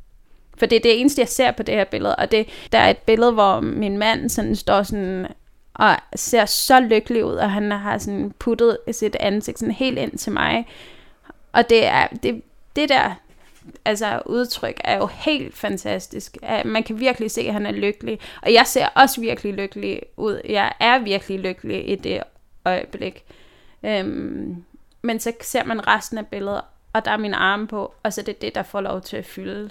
For 0.57 0.65
det 0.65 0.75
er 0.75 0.79
det 0.79 0.99
eneste, 0.99 1.21
jeg 1.21 1.27
ser 1.27 1.51
på 1.51 1.63
det 1.63 1.75
her 1.75 1.83
billede, 1.85 2.15
og 2.15 2.31
det, 2.31 2.47
der 2.71 2.77
er 2.77 2.89
et 2.89 2.97
billede, 2.97 3.31
hvor 3.31 3.59
min 3.59 3.97
mand 3.97 4.29
sådan 4.29 4.55
står 4.55 4.83
sådan 4.83 5.27
og 5.73 5.95
ser 6.15 6.45
så 6.45 6.79
lykkelig 6.79 7.25
ud, 7.25 7.35
og 7.35 7.51
han 7.51 7.71
har 7.71 7.97
sådan 7.97 8.33
puttet 8.39 8.77
sit 8.91 9.15
ansigt 9.19 9.59
sådan 9.59 9.73
helt 9.73 9.97
ind 9.99 10.17
til 10.17 10.31
mig. 10.31 10.67
Og 11.51 11.69
det 11.69 11.85
er 11.85 12.07
det, 12.23 12.41
det 12.75 12.89
der 12.89 13.15
altså, 13.85 14.21
udtryk 14.25 14.81
er 14.83 14.97
jo 14.97 15.05
helt 15.05 15.55
fantastisk. 15.55 16.37
Man 16.65 16.83
kan 16.83 16.99
virkelig 16.99 17.31
se, 17.31 17.41
at 17.41 17.53
han 17.53 17.65
er 17.65 17.71
lykkelig. 17.71 18.19
Og 18.41 18.53
jeg 18.53 18.67
ser 18.67 18.87
også 18.87 19.21
virkelig 19.21 19.53
lykkelig 19.53 20.01
ud. 20.17 20.41
Jeg 20.49 20.73
er 20.79 20.99
virkelig 20.99 21.39
lykkelig 21.39 21.89
i 21.89 21.95
det 21.95 22.23
øjeblik. 22.65 23.23
Øhm, 23.83 24.63
men 25.01 25.19
så 25.19 25.31
ser 25.41 25.63
man 25.63 25.87
resten 25.87 26.17
af 26.17 26.27
billedet, 26.27 26.61
og 26.93 27.05
der 27.05 27.11
er 27.11 27.17
min 27.17 27.33
arme 27.33 27.67
på, 27.67 27.93
og 28.03 28.13
så 28.13 28.21
er 28.21 28.25
det 28.25 28.41
det, 28.41 28.55
der 28.55 28.63
får 28.63 28.81
lov 28.81 29.01
til 29.01 29.17
at 29.17 29.25
fylde. 29.25 29.69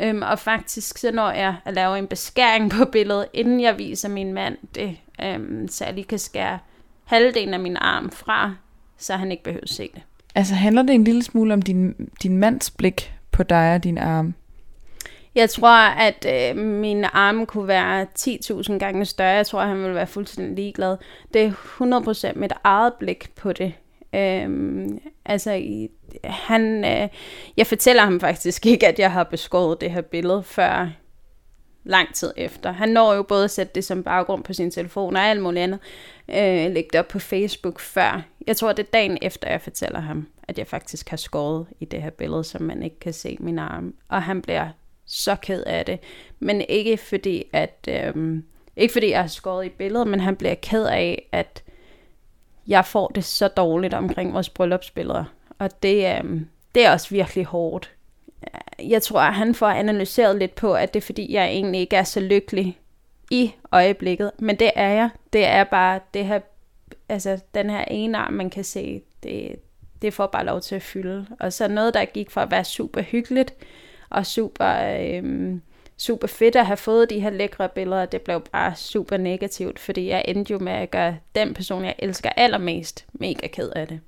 Øhm, 0.00 0.22
og 0.22 0.38
faktisk 0.38 0.98
så 0.98 1.10
når 1.12 1.30
jeg 1.30 1.56
at 1.64 1.74
lave 1.74 1.98
en 1.98 2.06
beskæring 2.06 2.70
på 2.70 2.84
billedet, 2.84 3.26
inden 3.32 3.60
jeg 3.60 3.78
viser 3.78 4.08
min 4.08 4.32
mand 4.32 4.58
det, 4.74 4.96
øhm, 5.22 5.68
så 5.68 5.84
jeg 5.84 5.94
lige 5.94 6.04
kan 6.04 6.18
skære 6.18 6.58
halvdelen 7.04 7.54
af 7.54 7.60
min 7.60 7.76
arm 7.76 8.10
fra, 8.10 8.54
så 8.98 9.16
han 9.16 9.30
ikke 9.30 9.42
behøver 9.42 9.62
at 9.62 9.68
se 9.68 9.90
det. 9.94 10.02
Altså 10.34 10.54
handler 10.54 10.82
det 10.82 10.94
en 10.94 11.04
lille 11.04 11.22
smule 11.22 11.54
om 11.54 11.62
din, 11.62 12.10
din 12.22 12.38
mands 12.38 12.70
blik 12.70 13.12
på 13.34 13.42
dig 13.42 13.74
og 13.74 13.84
din 13.84 13.98
arm? 13.98 14.34
Jeg 15.34 15.50
tror, 15.50 15.88
at 15.88 16.26
øh, 16.28 16.56
min 16.56 17.04
arm 17.04 17.46
kunne 17.46 17.68
være 17.68 18.06
10.000 18.18 18.78
gange 18.78 19.04
større. 19.04 19.28
Jeg 19.28 19.46
tror, 19.46 19.62
han 19.62 19.82
ville 19.82 19.94
være 19.94 20.06
fuldstændig 20.06 20.56
ligeglad. 20.56 20.96
Det 21.34 21.44
er 21.44 22.32
100% 22.32 22.38
mit 22.38 22.52
eget 22.64 22.92
blik 22.94 23.30
på 23.36 23.52
det. 23.52 23.72
Øhm, 24.14 24.98
altså, 25.24 25.52
i, 25.52 25.88
han, 26.24 26.84
øh, 26.84 27.08
jeg 27.56 27.66
fortæller 27.66 28.02
ham 28.02 28.20
faktisk 28.20 28.66
ikke, 28.72 28.88
at 28.88 28.98
jeg 28.98 29.12
har 29.12 29.24
beskåret 29.24 29.80
det 29.80 29.90
her 29.90 30.00
billede 30.00 30.42
før 30.42 30.88
lang 31.84 32.14
tid 32.14 32.32
efter. 32.36 32.72
Han 32.72 32.88
når 32.88 33.14
jo 33.14 33.22
både 33.22 33.44
at 33.44 33.50
sætte 33.50 33.72
det 33.74 33.84
som 33.84 34.02
baggrund 34.02 34.44
på 34.44 34.52
sin 34.52 34.70
telefon 34.70 35.16
og 35.16 35.22
alt 35.22 35.42
muligt 35.42 35.62
andet. 35.62 35.78
Øh, 36.28 36.72
lægge 36.72 36.88
det 36.92 37.00
op 37.00 37.08
på 37.08 37.18
Facebook 37.18 37.80
før. 37.80 38.22
Jeg 38.46 38.56
tror, 38.56 38.72
det 38.72 38.82
er 38.82 38.90
dagen 38.92 39.18
efter, 39.22 39.50
jeg 39.50 39.60
fortæller 39.60 40.00
ham 40.00 40.26
at 40.48 40.58
jeg 40.58 40.66
faktisk 40.66 41.08
har 41.08 41.16
skåret 41.16 41.66
i 41.80 41.84
det 41.84 42.02
her 42.02 42.10
billede, 42.10 42.44
som 42.44 42.62
man 42.62 42.82
ikke 42.82 42.98
kan 42.98 43.12
se 43.12 43.36
min 43.40 43.58
arm. 43.58 43.94
Og 44.08 44.22
han 44.22 44.42
bliver 44.42 44.68
så 45.06 45.36
ked 45.36 45.62
af 45.66 45.84
det. 45.84 45.98
Men 46.38 46.60
ikke 46.60 46.96
fordi, 46.96 47.44
at, 47.52 47.88
øhm, 47.88 48.44
ikke 48.76 48.92
fordi 48.92 49.10
jeg 49.10 49.20
har 49.20 49.26
skåret 49.26 49.66
i 49.66 49.68
billedet, 49.68 50.08
men 50.08 50.20
han 50.20 50.36
bliver 50.36 50.54
ked 50.54 50.86
af, 50.86 51.28
at 51.32 51.62
jeg 52.66 52.84
får 52.84 53.08
det 53.08 53.24
så 53.24 53.48
dårligt 53.48 53.94
omkring 53.94 54.34
vores 54.34 54.48
bryllupsbilleder. 54.48 55.24
Og 55.58 55.82
det, 55.82 56.18
øhm, 56.18 56.48
det 56.74 56.86
er 56.86 56.92
også 56.92 57.10
virkelig 57.10 57.44
hårdt. 57.44 57.92
Jeg 58.82 59.02
tror, 59.02 59.20
at 59.20 59.34
han 59.34 59.54
får 59.54 59.66
analyseret 59.66 60.36
lidt 60.36 60.54
på, 60.54 60.74
at 60.74 60.94
det 60.94 61.00
er 61.00 61.06
fordi, 61.06 61.32
jeg 61.32 61.46
egentlig 61.46 61.80
ikke 61.80 61.96
er 61.96 62.04
så 62.04 62.20
lykkelig 62.20 62.78
i 63.30 63.52
øjeblikket. 63.72 64.30
Men 64.38 64.56
det 64.56 64.70
er 64.74 64.88
jeg. 64.88 65.10
Det 65.32 65.44
er 65.44 65.64
bare 65.64 66.00
det 66.14 66.26
her, 66.26 66.40
altså 67.08 67.38
den 67.54 67.70
her 67.70 67.84
ene 67.84 68.18
arm, 68.18 68.32
man 68.32 68.50
kan 68.50 68.64
se, 68.64 69.02
det, 69.22 69.56
det 70.02 70.14
får 70.14 70.26
bare 70.26 70.44
lov 70.44 70.60
til 70.60 70.74
at 70.74 70.82
fylde. 70.82 71.26
Og 71.40 71.52
så 71.52 71.68
noget, 71.68 71.94
der 71.94 72.04
gik 72.04 72.30
fra 72.30 72.42
at 72.42 72.50
være 72.50 72.64
super 72.64 73.02
hyggeligt, 73.02 73.54
og 74.10 74.26
super, 74.26 74.98
øhm, 75.00 75.62
super 75.96 76.26
fedt 76.26 76.56
at 76.56 76.66
have 76.66 76.76
fået 76.76 77.10
de 77.10 77.20
her 77.20 77.30
lækre 77.30 77.68
billeder. 77.68 78.06
Det 78.06 78.22
blev 78.22 78.40
bare 78.52 78.76
super 78.76 79.16
negativt, 79.16 79.78
fordi 79.78 80.08
jeg 80.08 80.24
endte 80.28 80.52
jo 80.52 80.58
med 80.58 80.72
at 80.72 80.90
gøre 80.90 81.16
den 81.34 81.54
person, 81.54 81.84
jeg 81.84 81.94
elsker 81.98 82.30
allermest, 82.30 83.06
mega 83.12 83.46
ked 83.46 83.70
af 83.76 83.88
det. 83.88 84.00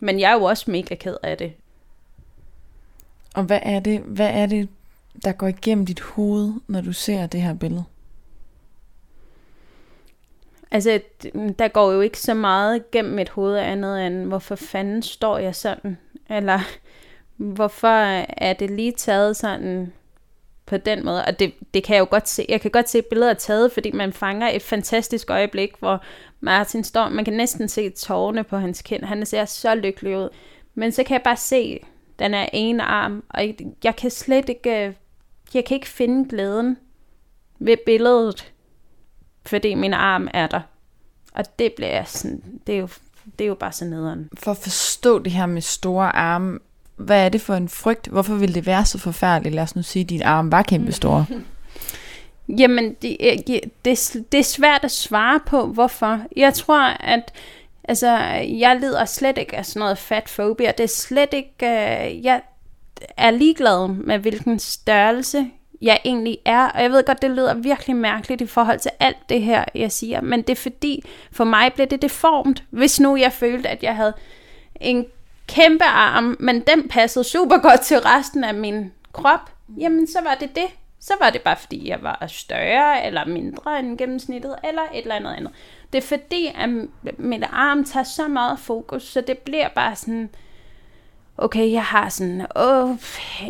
Men 0.00 0.20
jeg 0.20 0.30
er 0.30 0.34
jo 0.34 0.42
også 0.42 0.70
mega 0.70 0.94
ked 0.94 1.16
af 1.22 1.38
det. 1.38 1.52
Og 3.34 3.44
hvad 3.44 3.60
er 3.62 3.80
det, 3.80 4.00
hvad 4.00 4.30
er 4.30 4.46
det 4.46 4.68
der 5.24 5.32
går 5.32 5.46
igennem 5.46 5.86
dit 5.86 6.00
hoved, 6.00 6.52
når 6.68 6.80
du 6.80 6.92
ser 6.92 7.26
det 7.26 7.42
her 7.42 7.54
billede? 7.54 7.84
Altså, 10.70 11.00
der 11.58 11.68
går 11.68 11.92
jo 11.92 12.00
ikke 12.00 12.18
så 12.18 12.34
meget 12.34 12.90
gennem 12.90 13.14
mit 13.14 13.28
hoved 13.28 13.58
andet 13.58 14.06
end, 14.06 14.26
hvorfor 14.26 14.54
fanden 14.54 15.02
står 15.02 15.38
jeg 15.38 15.54
sådan? 15.54 15.98
Eller 16.30 16.60
hvorfor 17.36 17.88
er 18.38 18.52
det 18.52 18.70
lige 18.70 18.92
taget 18.92 19.36
sådan 19.36 19.92
på 20.66 20.76
den 20.76 21.04
måde? 21.04 21.24
Og 21.24 21.38
det, 21.38 21.54
det 21.74 21.84
kan 21.84 21.94
jeg 21.94 22.00
jo 22.00 22.06
godt 22.10 22.28
se. 22.28 22.46
Jeg 22.48 22.60
kan 22.60 22.70
godt 22.70 22.88
se 22.88 23.02
billeder 23.02 23.34
taget, 23.34 23.72
fordi 23.72 23.90
man 23.90 24.12
fanger 24.12 24.48
et 24.48 24.62
fantastisk 24.62 25.30
øjeblik, 25.30 25.72
hvor 25.78 26.02
Martin 26.40 26.84
står, 26.84 27.08
man 27.08 27.24
kan 27.24 27.34
næsten 27.34 27.68
se 27.68 27.90
tårne 27.90 28.44
på 28.44 28.56
hans 28.56 28.82
kind. 28.82 29.04
Han 29.04 29.26
ser 29.26 29.44
så 29.44 29.74
lykkelig 29.74 30.18
ud. 30.18 30.28
Men 30.74 30.92
så 30.92 31.04
kan 31.04 31.14
jeg 31.14 31.22
bare 31.22 31.36
se 31.36 31.80
den 32.20 32.34
er 32.34 32.48
ene 32.52 32.82
arm, 32.82 33.24
og 33.28 33.46
jeg, 33.46 33.56
jeg 33.84 33.96
kan 33.96 34.10
slet 34.10 34.48
ikke, 34.48 34.86
øh, 34.86 34.94
jeg 35.54 35.64
kan 35.64 35.74
ikke 35.74 35.88
finde 35.88 36.28
glæden 36.28 36.78
ved 37.58 37.76
billedet 37.86 38.52
fordi 39.50 39.74
min 39.74 39.92
arm 39.92 40.28
er 40.34 40.46
der. 40.46 40.60
Og 41.34 41.44
det 41.58 41.72
bliver 41.72 42.04
sådan, 42.04 42.42
det 42.66 42.74
er 42.74 42.78
jo, 42.78 42.88
det 43.38 43.44
er 43.44 43.48
jo 43.48 43.54
bare 43.54 43.72
så 43.72 43.84
nederen. 43.84 44.28
For 44.34 44.50
at 44.50 44.56
forstå 44.56 45.18
det 45.18 45.32
her 45.32 45.46
med 45.46 45.62
store 45.62 46.16
arme, 46.16 46.58
hvad 46.96 47.24
er 47.24 47.28
det 47.28 47.40
for 47.40 47.54
en 47.54 47.68
frygt? 47.68 48.06
Hvorfor 48.06 48.34
vil 48.34 48.54
det 48.54 48.66
være 48.66 48.84
så 48.84 48.98
forfærdeligt? 48.98 49.54
Lad 49.54 49.62
os 49.62 49.76
nu 49.76 49.82
sige, 49.82 50.02
at 50.02 50.10
din 50.10 50.22
arm 50.22 50.52
var 50.52 50.62
kæmpe 50.62 50.92
store. 50.92 51.26
Jamen, 52.58 52.94
det, 53.02 53.16
det, 53.84 54.16
det 54.32 54.40
er 54.40 54.44
svært 54.44 54.84
at 54.84 54.90
svare 54.90 55.40
på, 55.46 55.66
hvorfor. 55.66 56.20
Jeg 56.36 56.54
tror, 56.54 56.82
at 56.88 57.32
altså, 57.84 58.18
jeg 58.58 58.76
lider 58.80 59.04
slet 59.04 59.38
ikke 59.38 59.56
af 59.56 59.66
sådan 59.66 59.80
noget 59.80 59.98
fatfobia. 59.98 60.72
Det 60.78 60.84
er 60.84 60.88
slet 60.88 61.32
ikke... 61.32 61.54
Uh, 61.62 62.24
jeg 62.24 62.42
er 63.16 63.30
ligeglad 63.30 63.88
med, 63.88 64.18
hvilken 64.18 64.58
størrelse 64.58 65.50
jeg 65.80 66.00
egentlig 66.04 66.38
er. 66.44 66.68
Og 66.68 66.82
jeg 66.82 66.90
ved 66.90 67.04
godt, 67.04 67.22
det 67.22 67.30
lyder 67.30 67.54
virkelig 67.54 67.96
mærkeligt 67.96 68.40
i 68.40 68.46
forhold 68.46 68.78
til 68.78 68.90
alt 69.00 69.28
det 69.28 69.42
her, 69.42 69.64
jeg 69.74 69.92
siger. 69.92 70.20
Men 70.20 70.42
det 70.42 70.50
er 70.50 70.62
fordi, 70.62 71.04
for 71.32 71.44
mig 71.44 71.72
blev 71.72 71.86
det 71.86 72.02
deformt. 72.02 72.64
Hvis 72.70 73.00
nu 73.00 73.16
jeg 73.16 73.32
følte, 73.32 73.68
at 73.68 73.82
jeg 73.82 73.96
havde 73.96 74.12
en 74.80 75.06
kæmpe 75.48 75.84
arm, 75.84 76.36
men 76.40 76.60
den 76.60 76.88
passede 76.88 77.24
super 77.24 77.58
godt 77.58 77.80
til 77.80 77.98
resten 77.98 78.44
af 78.44 78.54
min 78.54 78.92
krop, 79.12 79.50
jamen 79.78 80.06
så 80.06 80.18
var 80.24 80.34
det 80.34 80.54
det. 80.54 80.66
Så 81.02 81.14
var 81.20 81.30
det 81.30 81.42
bare 81.42 81.56
fordi, 81.56 81.88
jeg 81.88 81.98
var 82.02 82.24
større 82.28 83.06
eller 83.06 83.24
mindre 83.24 83.78
end 83.78 83.98
gennemsnittet, 83.98 84.56
eller 84.68 84.82
et 84.82 85.02
eller 85.02 85.14
andet 85.14 85.32
andet. 85.32 85.52
Det 85.92 85.98
er 85.98 86.06
fordi, 86.08 86.52
at 86.54 86.68
min 87.18 87.44
arm 87.52 87.84
tager 87.84 88.04
så 88.04 88.28
meget 88.28 88.58
fokus, 88.58 89.02
så 89.02 89.20
det 89.20 89.38
bliver 89.38 89.68
bare 89.68 89.96
sådan, 89.96 90.30
okay, 91.38 91.72
jeg 91.72 91.84
har 91.84 92.08
sådan, 92.08 92.46
åh, 92.56 92.90
et 92.90 92.96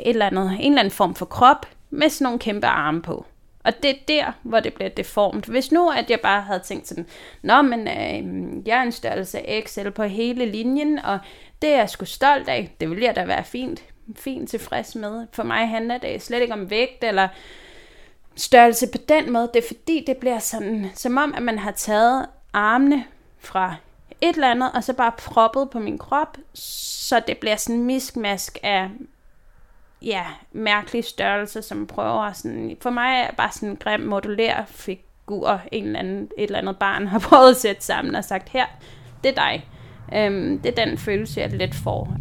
eller 0.04 0.26
andet, 0.26 0.56
en 0.60 0.72
eller 0.72 0.78
anden 0.78 0.92
form 0.92 1.14
for 1.14 1.26
krop, 1.26 1.66
med 1.90 2.08
sådan 2.08 2.24
nogle 2.24 2.38
kæmpe 2.38 2.66
arme 2.66 3.02
på. 3.02 3.26
Og 3.64 3.82
det 3.82 3.90
er 3.90 3.94
der, 4.08 4.32
hvor 4.42 4.60
det 4.60 4.74
bliver 4.74 4.88
deformt. 4.88 5.46
Hvis 5.46 5.72
nu, 5.72 5.90
at 5.90 6.10
jeg 6.10 6.20
bare 6.20 6.42
havde 6.42 6.60
tænkt 6.60 6.88
sådan, 6.88 7.06
Nå, 7.42 7.62
men 7.62 7.80
øh, 7.80 8.66
jeg 8.66 8.78
er 8.78 8.82
en 8.82 8.92
størrelse 8.92 9.40
XL 9.66 9.90
på 9.90 10.02
hele 10.02 10.46
linjen, 10.46 10.98
og 10.98 11.18
det 11.62 11.70
er 11.70 11.76
jeg 11.76 11.90
sgu 11.90 12.04
stolt 12.04 12.48
af. 12.48 12.74
Det 12.80 12.90
ville 12.90 13.04
jeg 13.04 13.16
da 13.16 13.24
være 13.24 13.44
fint, 13.44 13.82
fint 14.16 14.50
tilfreds 14.50 14.94
med. 14.94 15.26
For 15.32 15.42
mig 15.42 15.68
handler 15.68 15.98
det 15.98 16.22
slet 16.22 16.40
ikke 16.40 16.54
om 16.54 16.70
vægt 16.70 17.04
eller 17.04 17.28
størrelse 18.36 18.86
på 18.92 18.98
den 19.08 19.32
måde. 19.32 19.50
Det 19.54 19.64
er 19.64 19.68
fordi, 19.68 20.04
det 20.06 20.16
bliver 20.16 20.38
sådan, 20.38 20.90
som 20.94 21.16
om, 21.16 21.34
at 21.36 21.42
man 21.42 21.58
har 21.58 21.70
taget 21.70 22.26
armene 22.52 23.04
fra 23.38 23.74
et 24.20 24.34
eller 24.34 24.50
andet, 24.50 24.72
og 24.72 24.84
så 24.84 24.92
bare 24.92 25.12
proppet 25.18 25.70
på 25.70 25.78
min 25.78 25.98
krop, 25.98 26.38
så 26.54 27.22
det 27.26 27.38
bliver 27.38 27.56
sådan 27.56 27.76
en 27.76 27.84
miskmask 27.86 28.58
af 28.62 28.88
ja, 30.02 30.24
mærkelig 30.52 31.04
størrelse, 31.04 31.62
som 31.62 31.86
prøver 31.86 32.32
sådan, 32.32 32.76
for 32.80 32.90
mig 32.90 33.20
er 33.20 33.34
bare 33.36 33.52
sådan 33.52 33.68
en 33.68 33.76
grim 33.76 34.00
modulær 34.00 34.64
figur, 34.66 35.60
en 35.72 35.84
eller 35.84 35.98
anden, 35.98 36.28
et 36.38 36.44
eller 36.44 36.58
andet 36.58 36.78
barn 36.78 37.06
har 37.06 37.18
prøvet 37.28 37.50
at 37.50 37.56
sætte 37.56 37.82
sammen 37.82 38.14
og 38.14 38.24
sagt, 38.24 38.48
her, 38.48 38.66
det 39.24 39.30
er 39.30 39.34
dig. 39.34 39.68
Øhm, 40.14 40.58
det 40.58 40.78
er 40.78 40.86
den 40.86 40.98
følelse, 40.98 41.40
jeg 41.40 41.50
lidt 41.50 41.74
får. 41.74 42.16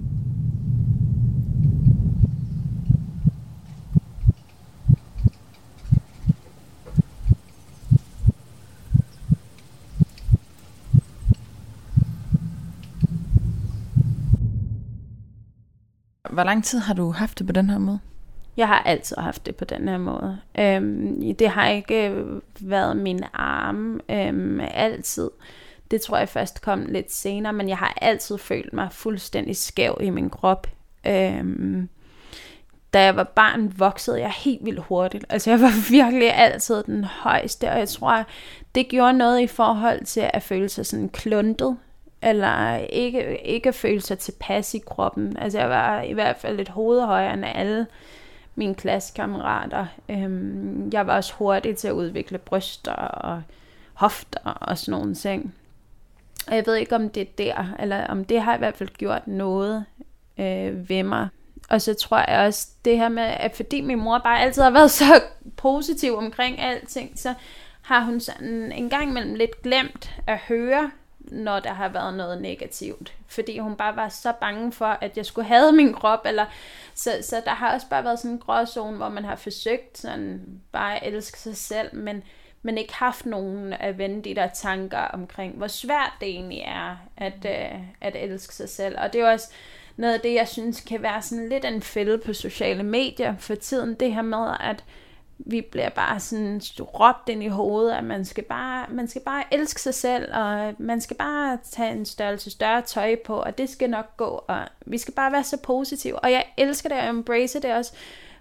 Hvor 16.39 16.43
lang 16.43 16.63
tid 16.63 16.79
har 16.79 16.93
du 16.93 17.11
haft 17.11 17.39
det 17.39 17.47
på 17.47 17.53
den 17.53 17.69
her 17.69 17.77
måde? 17.77 17.99
Jeg 18.57 18.67
har 18.67 18.79
altid 18.79 19.17
haft 19.17 19.45
det 19.45 19.55
på 19.55 19.65
den 19.65 19.87
her 19.87 19.97
måde. 19.97 20.39
Øhm, 20.59 21.35
det 21.35 21.49
har 21.49 21.67
ikke 21.67 22.09
øh, 22.09 22.41
været 22.59 22.97
min 22.97 23.23
arm 23.33 23.99
øhm, 24.09 24.59
altid. 24.71 25.29
Det 25.91 26.01
tror 26.01 26.17
jeg 26.17 26.29
først 26.29 26.61
kom 26.61 26.85
lidt 26.85 27.13
senere, 27.13 27.53
men 27.53 27.69
jeg 27.69 27.77
har 27.77 27.93
altid 28.01 28.37
følt 28.37 28.73
mig 28.73 28.87
fuldstændig 28.91 29.57
skæv 29.57 29.97
i 30.01 30.09
min 30.09 30.29
krop. 30.29 30.67
Øhm, 31.07 31.89
da 32.93 33.03
jeg 33.03 33.15
var 33.15 33.23
barn, 33.23 33.73
voksede 33.77 34.19
jeg 34.19 34.31
helt 34.31 34.65
vildt 34.65 34.83
hurtigt. 34.83 35.25
Altså 35.29 35.49
jeg 35.49 35.61
var 35.61 35.89
virkelig 35.91 36.33
altid 36.33 36.83
den 36.83 37.03
højeste, 37.03 37.71
og 37.71 37.79
jeg 37.79 37.89
tror, 37.89 38.25
det 38.75 38.87
gjorde 38.87 39.13
noget 39.13 39.41
i 39.41 39.47
forhold 39.47 40.05
til 40.05 40.29
at 40.33 40.43
føle 40.43 40.69
sig 40.69 40.85
sådan 40.85 41.09
kluntet 41.09 41.77
eller 42.21 42.77
ikke, 42.77 43.37
ikke 43.37 43.73
føle 43.73 44.01
sig 44.01 44.19
tilpas 44.19 44.73
i 44.73 44.79
kroppen. 44.79 45.37
Altså 45.37 45.59
jeg 45.59 45.69
var 45.69 46.01
i 46.01 46.13
hvert 46.13 46.37
fald 46.37 46.57
lidt 46.57 46.69
hovedhøjere 46.69 47.33
end 47.33 47.45
alle 47.45 47.87
mine 48.55 48.75
klassekammerater. 48.75 49.85
Øhm, 50.09 50.89
jeg 50.93 51.07
var 51.07 51.15
også 51.15 51.33
hurtig 51.33 51.77
til 51.77 51.87
at 51.87 51.93
udvikle 51.93 52.37
bryster 52.37 52.93
og 52.93 53.41
hofter 53.93 54.49
og 54.49 54.77
sådan 54.77 54.99
nogle 54.99 55.15
ting. 55.15 55.55
Og 56.47 56.55
jeg 56.55 56.65
ved 56.65 56.75
ikke, 56.75 56.95
om 56.95 57.09
det 57.09 57.21
er 57.21 57.31
der, 57.37 57.75
eller 57.79 58.07
om 58.07 58.25
det 58.25 58.41
har 58.41 58.55
i 58.55 58.57
hvert 58.57 58.77
fald 58.77 58.89
gjort 58.89 59.27
noget 59.27 59.85
øh, 60.37 60.89
ved 60.89 61.03
mig. 61.03 61.27
Og 61.69 61.81
så 61.81 61.93
tror 61.93 62.31
jeg 62.31 62.39
også, 62.39 62.67
det 62.85 62.97
her 62.97 63.09
med, 63.09 63.23
at 63.23 63.55
fordi 63.55 63.81
min 63.81 63.99
mor 63.99 64.17
bare 64.17 64.39
altid 64.39 64.61
har 64.61 64.69
været 64.69 64.91
så 65.01 65.21
positiv 65.57 66.17
omkring 66.17 66.59
alting, 66.59 67.11
så 67.15 67.33
har 67.81 68.03
hun 68.03 68.19
sådan 68.19 68.71
en 68.71 68.89
gang 68.89 69.09
imellem 69.09 69.35
lidt 69.35 69.61
glemt 69.61 70.11
at 70.27 70.37
høre 70.37 70.91
når 71.31 71.59
der 71.59 71.73
har 71.73 71.89
været 71.89 72.13
noget 72.13 72.41
negativt. 72.41 73.13
Fordi 73.27 73.57
hun 73.57 73.75
bare 73.75 73.95
var 73.95 74.09
så 74.09 74.33
bange 74.41 74.71
for, 74.71 74.85
at 74.85 75.17
jeg 75.17 75.25
skulle 75.25 75.47
have 75.47 75.71
min 75.71 75.93
krop. 75.93 76.25
Eller, 76.25 76.45
så, 76.95 77.11
så 77.21 77.41
der 77.45 77.51
har 77.51 77.73
også 77.73 77.87
bare 77.89 78.03
været 78.03 78.19
sådan 78.19 78.31
en 78.31 78.39
gråzone, 78.39 78.97
hvor 78.97 79.09
man 79.09 79.25
har 79.25 79.35
forsøgt 79.35 79.97
sådan 79.97 80.41
bare 80.71 81.03
at 81.03 81.13
elske 81.13 81.39
sig 81.39 81.57
selv, 81.57 81.95
men, 81.95 82.23
men 82.61 82.77
ikke 82.77 82.93
haft 82.93 83.25
nogen 83.25 83.73
af 83.73 83.95
de 83.97 84.35
der 84.35 84.47
tanker 84.47 84.99
omkring, 84.99 85.57
hvor 85.57 85.67
svært 85.67 86.13
det 86.19 86.29
egentlig 86.29 86.63
er 86.65 86.97
at, 87.17 87.45
øh, 87.45 87.79
at 88.01 88.15
elske 88.15 88.55
sig 88.55 88.69
selv. 88.69 88.95
Og 88.99 89.13
det 89.13 89.21
er 89.21 89.31
også 89.31 89.53
noget 89.97 90.13
af 90.13 90.19
det, 90.19 90.33
jeg 90.33 90.47
synes 90.47 90.81
kan 90.81 91.01
være 91.01 91.21
sådan 91.21 91.49
lidt 91.49 91.65
en 91.65 91.81
fælde 91.81 92.17
på 92.17 92.33
sociale 92.33 92.83
medier 92.83 93.37
for 93.37 93.55
tiden. 93.55 93.93
Det 93.93 94.13
her 94.13 94.21
med, 94.21 94.47
at 94.59 94.83
vi 95.45 95.61
bliver 95.61 95.89
bare 95.89 96.19
sådan 96.19 96.61
råbt 96.79 97.29
ind 97.29 97.43
i 97.43 97.47
hovedet, 97.47 97.91
at 97.91 98.03
man 98.03 98.25
skal, 98.25 98.43
bare, 98.43 98.85
man 98.89 99.07
skal 99.07 99.21
bare 99.21 99.43
elske 99.51 99.81
sig 99.81 99.93
selv, 99.93 100.33
og 100.33 100.73
man 100.77 101.01
skal 101.01 101.17
bare 101.17 101.57
tage 101.63 101.91
en 101.91 102.05
størrelse 102.05 102.51
større 102.51 102.81
tøj 102.81 103.15
på, 103.25 103.35
og 103.35 103.57
det 103.57 103.69
skal 103.69 103.89
nok 103.89 104.17
gå, 104.17 104.43
og 104.47 104.59
vi 104.85 104.97
skal 104.97 105.13
bare 105.13 105.31
være 105.31 105.43
så 105.43 105.57
positive. 105.57 106.19
Og 106.19 106.31
jeg 106.31 106.45
elsker 106.57 106.89
det, 106.89 106.97
og 106.97 107.09
embrace 107.09 107.59
det 107.59 107.73
også, 107.73 107.93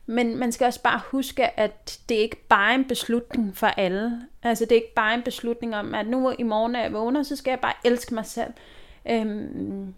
men 0.06 0.37
man 0.37 0.52
skal 0.52 0.64
også 0.64 0.82
bare 0.82 1.00
huske, 1.11 1.61
at 1.61 2.00
det 2.08 2.16
er 2.16 2.22
ikke 2.22 2.46
bare 2.48 2.74
en 2.74 2.84
beslutning 2.84 3.56
for 3.56 3.66
alle. 3.66 4.20
Altså 4.42 4.64
det 4.64 4.72
er 4.72 4.80
ikke 4.80 4.94
bare 4.94 5.14
en 5.14 5.22
beslutning 5.22 5.76
om, 5.76 5.94
at 5.94 6.06
nu 6.06 6.34
i 6.38 6.42
morgen, 6.42 6.74
er 6.74 6.80
jeg 6.80 6.92
vågner, 6.92 7.22
så 7.22 7.37
skal 7.37 7.50
jeg 7.50 7.61
bare 7.61 7.74
elske 7.84 8.14
mig 8.14 8.26
selv. 8.26 8.52
Øhm, 9.11 9.94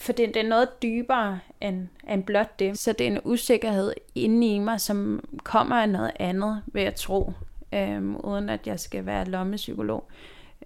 for 0.00 0.12
det, 0.12 0.34
det 0.34 0.44
er 0.44 0.48
noget 0.48 0.82
dybere 0.82 1.40
end, 1.60 1.88
end 2.10 2.24
blot 2.24 2.58
det. 2.58 2.78
Så 2.78 2.92
det 2.92 3.06
er 3.06 3.10
en 3.10 3.20
usikkerhed 3.24 3.92
inde 4.14 4.54
i 4.54 4.58
mig, 4.58 4.80
som 4.80 5.24
kommer 5.44 5.76
af 5.76 5.88
noget 5.88 6.12
andet, 6.18 6.62
vil 6.66 6.82
jeg 6.82 6.94
tro, 6.94 7.32
øhm, 7.74 8.16
uden 8.16 8.48
at 8.48 8.66
jeg 8.66 8.80
skal 8.80 9.06
være 9.06 9.24
lommepsykolog. 9.24 10.08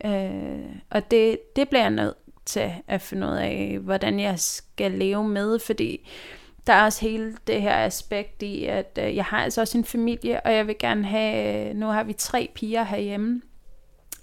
Øh, 0.05 0.61
og 0.91 1.11
det, 1.11 1.57
det 1.57 1.69
bliver 1.69 1.83
jeg 1.83 1.91
nødt 1.91 2.17
til 2.45 2.73
at 2.89 3.01
finde 3.03 3.27
ud 3.27 3.33
af, 3.33 3.79
hvordan 3.81 4.21
jeg 4.21 4.39
skal 4.39 4.91
leve 4.91 5.29
med, 5.29 5.59
fordi 5.59 6.09
der 6.67 6.73
er 6.73 6.85
også 6.85 7.01
hele 7.01 7.37
det 7.47 7.63
her 7.63 7.77
aspekt 7.77 8.43
i, 8.43 8.65
at 8.65 8.99
øh, 9.03 9.17
jeg 9.17 9.25
har 9.25 9.39
altså 9.39 9.61
også 9.61 9.79
en 9.79 9.85
familie, 9.85 10.41
og 10.41 10.53
jeg 10.53 10.67
vil 10.67 10.79
gerne 10.79 11.05
have, 11.05 11.69
øh, 11.69 11.77
nu 11.77 11.87
har 11.87 12.05
vi 12.05 12.13
tre 12.13 12.51
piger 12.55 12.85
herhjemme, 12.85 13.43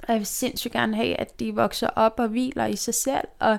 og 0.04 0.14
jeg 0.14 0.18
vil 0.18 0.26
sindssygt 0.26 0.74
gerne 0.74 0.96
have, 0.96 1.20
at 1.20 1.40
de 1.40 1.56
vokser 1.56 1.88
op 1.88 2.14
og 2.18 2.28
hviler 2.28 2.66
i 2.66 2.76
sig 2.76 2.94
selv, 2.94 3.28
og 3.40 3.58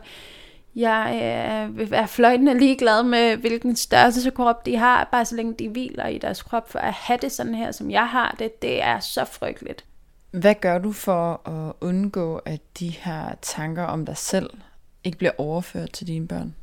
jeg 0.77 1.21
øh, 1.23 1.79
vil 1.79 1.91
være 1.91 2.09
fløjtende 2.09 2.59
ligeglad 2.59 3.03
med, 3.03 3.37
hvilken 3.37 3.77
størrelse 3.77 4.31
krop 4.31 4.67
de 4.67 4.77
har, 4.77 5.09
bare 5.13 5.25
så 5.25 5.37
længe 5.37 5.55
de 5.55 5.69
hviler 5.69 6.07
i 6.07 6.19
deres 6.19 6.43
krop. 6.43 6.71
For 6.71 6.79
at 6.79 6.93
have 6.93 7.19
det 7.23 7.33
sådan 7.33 7.55
her, 7.55 7.73
som 7.73 7.91
jeg 7.91 8.09
har 8.09 8.37
det, 8.39 8.63
det 8.63 8.83
er 8.83 9.01
så 9.01 9.25
frygteligt. 9.25 9.85
Hvad 10.31 10.55
gør 10.55 10.79
du 10.79 10.93
for 10.93 11.49
at 11.49 11.73
undgå, 11.81 12.37
at 12.37 12.61
de 12.79 12.89
her 12.89 13.35
tanker 13.43 13.83
om 13.85 14.07
dig 14.07 14.17
selv 14.17 14.51
ikke 15.05 15.19
bliver 15.19 15.33
overført 15.39 15.93
til 15.93 16.07
dine 16.07 16.29
børn? 16.29 16.55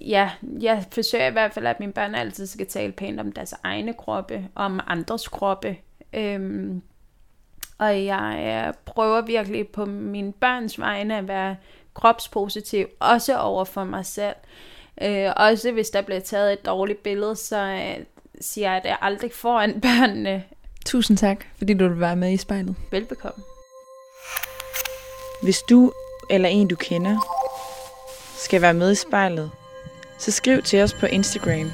Ja, 0.00 0.30
jeg 0.60 0.84
forsøger 0.92 1.26
i 1.26 1.32
hvert 1.32 1.54
fald, 1.54 1.66
at 1.66 1.80
mine 1.80 1.92
børn 1.92 2.14
altid 2.14 2.46
skal 2.46 2.66
tale 2.66 2.92
pænt 2.92 3.20
om 3.20 3.32
deres 3.32 3.54
egne 3.62 3.94
kroppe, 3.94 4.48
om 4.54 4.80
andres 4.86 5.28
kroppe. 5.28 5.76
Øhm, 6.12 6.82
og 7.78 8.04
jeg 8.04 8.64
øh, 8.68 8.74
prøver 8.84 9.20
virkelig 9.20 9.68
på 9.68 9.84
mine 9.84 10.32
børns 10.32 10.78
vegne 10.78 11.18
at 11.18 11.28
være 11.28 11.56
kropspositiv, 11.94 12.86
også 13.00 13.38
over 13.38 13.64
for 13.64 13.84
mig 13.84 14.06
selv. 14.06 14.36
Øh, 15.02 15.32
også 15.36 15.72
hvis 15.72 15.90
der 15.90 16.02
bliver 16.02 16.20
taget 16.20 16.52
et 16.52 16.66
dårligt 16.66 17.02
billede, 17.02 17.36
så 17.36 17.56
øh, 17.56 18.04
siger 18.40 18.72
jeg 18.72 18.82
det 18.84 18.96
aldrig 19.00 19.32
foran 19.34 19.80
børnene. 19.86 20.44
Tusind 20.86 21.16
tak, 21.16 21.44
fordi 21.58 21.74
du 21.74 21.88
vil 21.88 22.00
være 22.00 22.16
med 22.16 22.32
i 22.32 22.36
spejlet. 22.36 22.76
Velbekomme. 22.90 23.44
Hvis 25.42 25.58
du 25.62 25.92
eller 26.30 26.48
en 26.48 26.68
du 26.68 26.76
kender 26.76 27.18
skal 28.36 28.62
være 28.62 28.74
med 28.74 28.92
i 28.92 28.94
spejlet, 28.94 29.50
så 30.18 30.30
skriv 30.30 30.62
til 30.62 30.82
os 30.82 30.94
på 30.94 31.06
Instagram 31.06 31.70